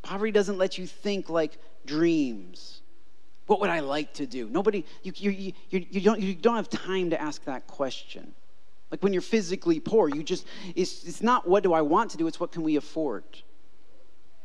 [0.03, 1.57] Poverty doesn't let you think like
[1.87, 2.83] dreams.
[3.47, 4.49] What would I like to do?
[4.49, 5.53] Nobody, you, you, you,
[5.91, 8.35] you, don't, you don't have time to ask that question.
[8.91, 12.17] Like when you're physically poor, you just, it's, it's not what do I want to
[12.17, 13.25] do, it's what can we afford.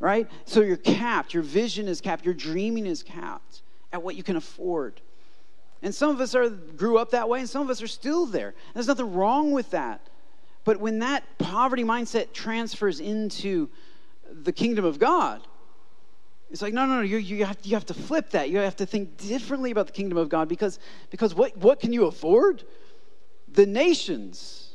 [0.00, 0.28] Right?
[0.44, 3.62] So you're capped, your vision is capped, your dreaming is capped
[3.92, 5.00] at what you can afford.
[5.82, 8.26] And some of us are grew up that way, and some of us are still
[8.26, 8.54] there.
[8.74, 10.00] There's nothing wrong with that.
[10.64, 13.68] But when that poverty mindset transfers into
[14.30, 15.42] the kingdom of God,
[16.50, 18.50] it's like, no, no, no, you, you, have, you have to flip that.
[18.50, 20.78] You have to think differently about the kingdom of God because,
[21.10, 22.62] because what, what can you afford?
[23.54, 24.70] The nations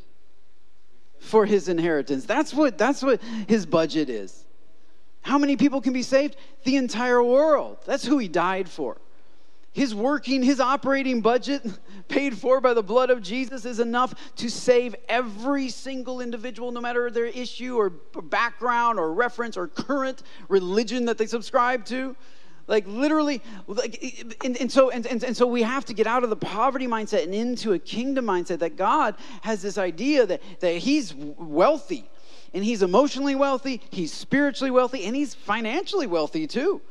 [1.19, 2.25] for his inheritance.
[2.25, 4.45] That's what, that's what his budget is.
[5.21, 6.37] How many people can be saved?
[6.63, 7.77] The entire world.
[7.85, 8.97] That's who he died for.
[9.73, 11.63] His working, his operating budget,
[12.07, 16.81] paid for by the blood of Jesus, is enough to save every single individual, no
[16.81, 22.15] matter their issue or background or reference or current religion that they subscribe to.
[22.67, 26.23] Like literally, like, and, and so and, and, and so we have to get out
[26.23, 30.41] of the poverty mindset and into a kingdom mindset that God has this idea that,
[30.59, 32.09] that He's wealthy
[32.53, 36.81] and He's emotionally wealthy, He's spiritually wealthy, and He's financially wealthy too.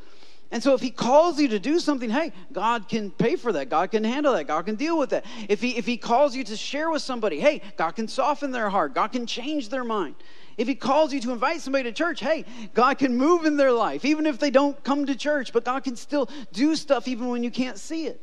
[0.51, 3.69] And so if he calls you to do something, hey, God can pay for that.
[3.69, 4.47] God can handle that.
[4.47, 5.25] God can deal with that.
[5.49, 8.71] If he if he calls you to share with somebody, hey, God can soften their
[8.71, 8.95] heart.
[8.95, 10.15] God can change their mind.
[10.57, 13.73] If he calls you to invite somebody to church, hey, God can move in their
[13.73, 17.29] life even if they don't come to church, but God can still do stuff even
[17.29, 18.21] when you can't see it.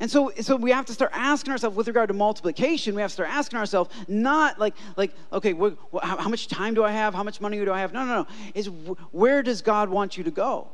[0.00, 3.10] And so, so we have to start asking ourselves with regard to multiplication, we have
[3.10, 6.90] to start asking ourselves, not like, like okay, wh- wh- how, much time do I
[6.90, 7.14] have?
[7.14, 7.92] How much money do I have?
[7.92, 8.26] No, no, no.
[8.54, 10.68] Is wh- where does God want you to go?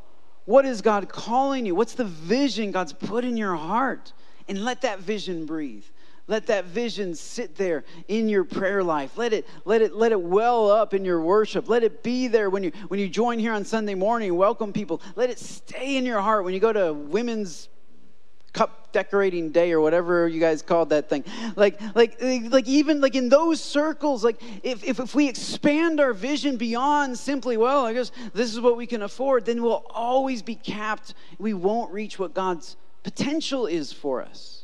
[0.47, 1.75] What is God calling you?
[1.75, 4.15] What's the vision God's put in your heart?
[4.49, 5.85] And let that vision breathe.
[6.29, 9.17] Let that vision sit there in your prayer life.
[9.17, 11.71] Let it, let it, let it well up in your worship.
[11.71, 15.01] Let it be there when you when you join here on Sunday morning, welcome people.
[15.17, 17.71] Let it stay in your heart when you go to women's
[18.53, 21.23] cup decorating day or whatever you guys called that thing
[21.55, 26.15] like like like even like in those circles like if, if, if we expand our
[26.15, 30.41] vision beyond simply well i guess this is what we can afford then we'll always
[30.41, 34.58] be capped we won't reach what god's potential is for us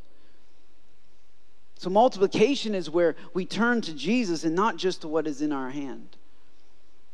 [1.84, 5.52] so multiplication is where we turn to jesus and not just to what is in
[5.52, 6.16] our hand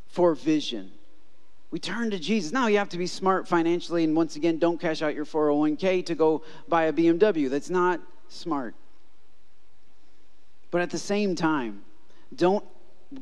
[0.08, 0.90] for vision
[1.70, 2.52] we turn to Jesus.
[2.52, 6.04] Now you have to be smart financially, and once again, don't cash out your 401k
[6.06, 7.48] to go buy a BMW.
[7.48, 8.74] That's not smart.
[10.70, 11.82] But at the same time,
[12.34, 12.64] don't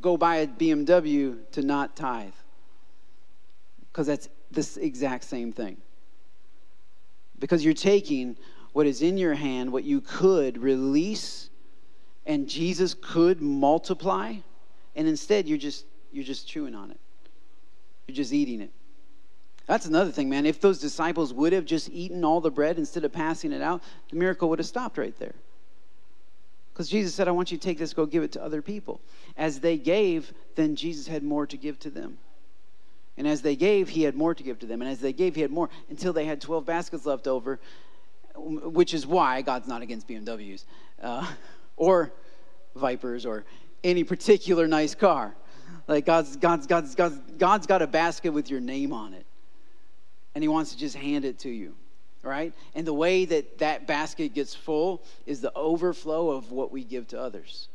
[0.01, 2.33] go buy a BMW to not tithe,
[3.93, 5.77] because that's this exact same thing.
[7.39, 8.37] Because you're taking
[8.79, 11.51] what is in your hand, what you could release,
[12.27, 14.37] and Jesus could multiply,
[14.95, 17.01] and instead you're just you're just chewing on it.
[18.07, 18.71] You're just eating it.
[19.67, 20.47] That's another thing, man.
[20.47, 23.83] If those disciples would have just eaten all the bread instead of passing it out,
[24.11, 25.35] the miracle would have stopped right there.
[26.73, 29.01] Because Jesus said, I want you to take this, go give it to other people.
[29.37, 32.19] As they gave, then Jesus had more to give to them.
[33.17, 34.81] And as they gave, he had more to give to them.
[34.83, 37.59] And as they gave, he had more until they had 12 baskets left over,
[38.39, 40.65] which is why God's not against BMWs
[41.03, 41.27] uh,
[41.77, 42.13] or
[42.77, 43.45] Vipers or
[43.85, 45.35] any particular nice car.
[45.87, 49.27] Like God's, God's, God's, God's, God's got a basket with your name on it.
[50.35, 51.75] And he wants to just hand it to you,
[52.23, 52.53] right?
[52.75, 57.09] And the way that that basket gets full is the overflow of what we give
[57.09, 57.69] to others.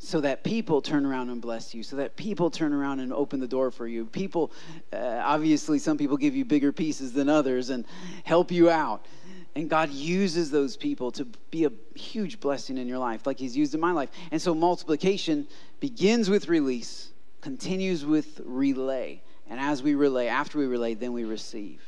[0.00, 3.40] So that people turn around and bless you, so that people turn around and open
[3.40, 4.06] the door for you.
[4.06, 4.52] People,
[4.92, 7.84] uh, obviously, some people give you bigger pieces than others and
[8.22, 9.04] help you out.
[9.54, 13.56] And God uses those people to be a huge blessing in your life, like He's
[13.56, 14.10] used in my life.
[14.30, 15.46] And so multiplication
[15.80, 19.22] begins with release, continues with relay.
[19.50, 21.82] And as we relay, after we relay, then we receive.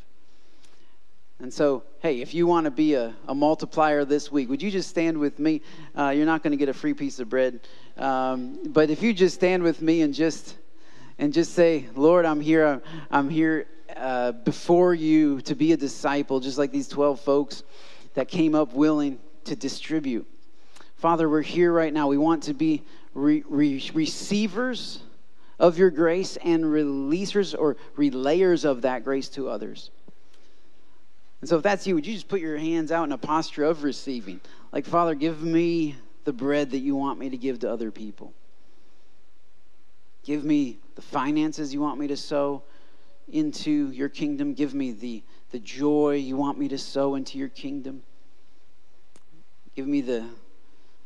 [1.39, 4.71] And so, hey, if you want to be a, a multiplier this week, would you
[4.71, 5.63] just stand with me?
[5.97, 7.61] Uh, you're not going to get a free piece of bread.
[7.97, 10.57] Um, but if you just stand with me and just
[11.19, 12.67] and just say, Lord, I'm here.
[12.67, 13.67] I'm, I'm here
[13.97, 17.63] uh, before you to be a disciple, just like these 12 folks
[18.15, 20.27] that came up willing to distribute.
[20.97, 22.09] Father, we're here right now.
[22.09, 22.83] We want to be
[23.15, 25.03] re- re- receivers
[25.59, 29.91] of your grace and releasers or relayers of that grace to others.
[31.41, 33.65] And so, if that's you, would you just put your hands out in a posture
[33.65, 34.41] of receiving?
[34.73, 38.33] Like, Father, give me the bread that you want me to give to other people.
[40.23, 42.63] Give me the finances you want me to sow
[43.33, 44.55] into your kingdom.
[44.55, 48.03] Give me the, the joy you want me to sow into your kingdom.
[49.75, 50.25] Give me the,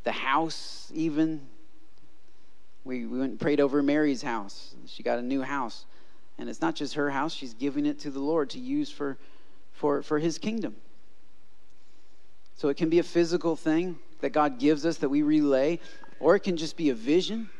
[0.04, 1.46] the house, even.
[2.84, 4.74] We, we went and prayed over Mary's house.
[4.86, 5.86] She got a new house.
[6.38, 9.16] And it's not just her house, she's giving it to the Lord to use for,
[9.72, 10.74] for, for his kingdom.
[12.56, 15.80] So it can be a physical thing that God gives us that we relay,
[16.20, 17.50] or it can just be a vision.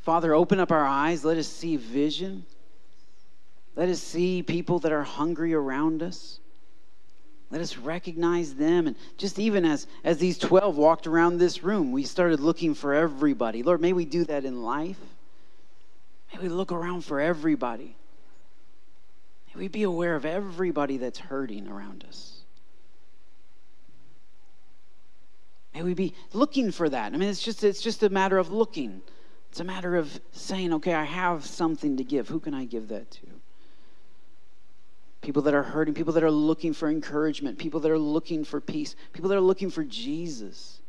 [0.00, 1.24] Father, open up our eyes.
[1.24, 2.46] Let us see vision.
[3.76, 6.40] Let us see people that are hungry around us.
[7.50, 8.86] Let us recognize them.
[8.86, 12.94] And just even as, as these 12 walked around this room, we started looking for
[12.94, 13.62] everybody.
[13.62, 14.98] Lord, may we do that in life.
[16.32, 17.94] May we look around for everybody.
[19.48, 22.40] May we be aware of everybody that's hurting around us.
[25.74, 27.12] May we be looking for that.
[27.12, 29.02] I mean, it's just, it's just a matter of looking.
[29.50, 32.28] It's a matter of saying, okay, I have something to give.
[32.28, 33.35] Who can I give that to?
[35.26, 38.60] People that are hurting, people that are looking for encouragement, people that are looking for
[38.60, 40.80] peace, people that are looking for Jesus.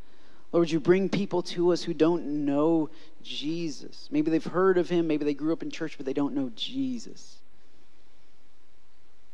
[0.52, 2.92] Lord, you bring people to us who don't know
[3.24, 4.08] Jesus?
[4.12, 6.52] Maybe they've heard of him, maybe they grew up in church, but they don't know
[6.56, 7.40] Jesus.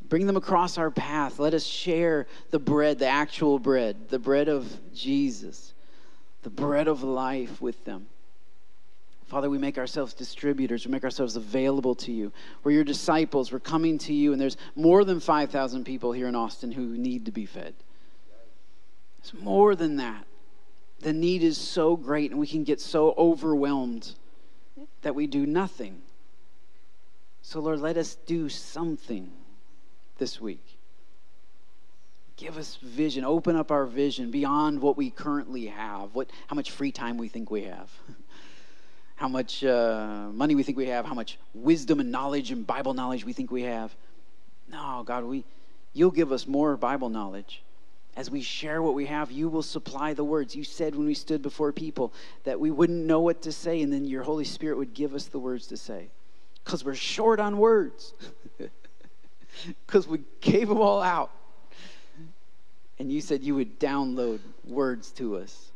[0.07, 1.37] Bring them across our path.
[1.37, 5.73] Let us share the bread, the actual bread, the bread of Jesus,
[6.43, 8.07] the bread of life with them.
[9.33, 10.85] Father, we make ourselves distributors.
[10.85, 12.31] We make ourselves available to you.
[12.63, 13.51] We're your disciples.
[13.51, 17.25] We're coming to you, and there's more than 5,000 people here in Austin who need
[17.25, 17.73] to be fed.
[19.17, 20.27] It's more than that.
[20.99, 24.13] The need is so great, and we can get so overwhelmed
[25.01, 26.03] that we do nothing.
[27.41, 29.31] So, Lord, let us do something
[30.19, 30.77] this week.
[32.37, 33.25] Give us vision.
[33.25, 37.29] Open up our vision beyond what we currently have, what, how much free time we
[37.29, 37.89] think we have.
[39.23, 42.93] how much uh, money we think we have, how much wisdom and knowledge and Bible
[42.93, 43.95] knowledge we think we have.
[44.69, 45.45] No, God, we,
[45.93, 47.63] you'll give us more Bible knowledge.
[48.17, 50.57] As we share what we have, you will supply the words.
[50.57, 52.13] You said when we stood before people
[52.43, 55.27] that we wouldn't know what to say, and then your Holy Spirit would give us
[55.27, 56.09] the words to say.
[56.61, 58.13] Because we're short on words.
[59.85, 61.31] Because we gave them all out.
[62.99, 65.71] And you said you would download words to us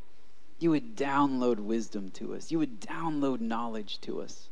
[0.59, 2.51] you would download wisdom to us.
[2.51, 4.49] You would download knowledge to us.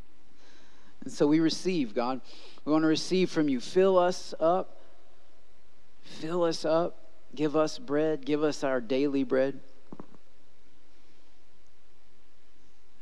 [1.03, 2.21] And so we receive, God.
[2.63, 3.59] We want to receive from you.
[3.59, 4.81] Fill us up.
[6.01, 6.97] Fill us up.
[7.33, 8.25] Give us bread.
[8.25, 9.59] Give us our daily bread.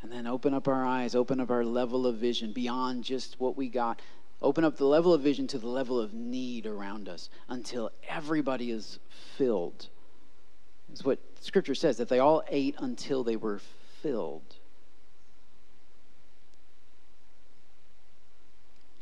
[0.01, 3.55] And then open up our eyes, open up our level of vision beyond just what
[3.55, 4.01] we got.
[4.41, 8.69] Open up the level of vision to the level of need around us until everybody
[8.71, 8.99] is
[9.37, 9.87] filled
[10.93, 13.59] is what Scripture says, that they all ate until they were
[14.01, 14.55] filled.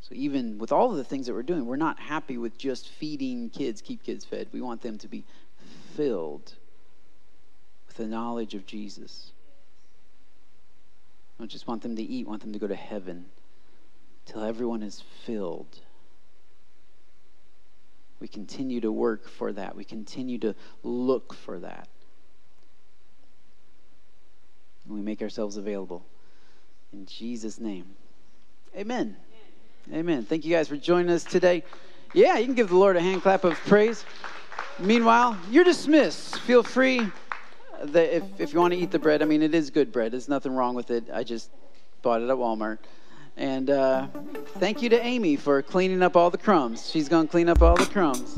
[0.02, 2.90] So, even with all of the things that we're doing, we're not happy with just
[2.90, 4.48] feeding kids, keep kids fed.
[4.52, 5.24] We want them to be
[5.96, 6.54] filled
[7.88, 9.32] with the knowledge of Jesus.
[11.38, 13.26] I don't just want them to eat, want them to go to heaven
[14.26, 15.80] till everyone is filled.
[18.22, 19.76] We continue to work for that.
[19.76, 21.90] We continue to look for that.
[24.86, 26.06] And we make ourselves available.
[26.94, 27.96] In Jesus' name.
[28.78, 29.18] Amen.
[29.92, 30.24] Amen.
[30.24, 31.64] Thank you guys for joining us today.
[32.14, 34.06] Yeah, you can give the Lord a hand clap of praise.
[34.78, 36.40] Meanwhile, you're dismissed.
[36.42, 37.02] Feel free
[37.82, 39.24] if, if you want to eat the bread.
[39.24, 40.14] I mean, it is good bread.
[40.14, 41.06] There's nothing wrong with it.
[41.12, 41.50] I just
[42.04, 42.78] bought it at Walmart.
[43.42, 44.06] And uh,
[44.60, 46.92] thank you to Amy for cleaning up all the crumbs.
[46.92, 48.38] She's going to clean up all the crumbs.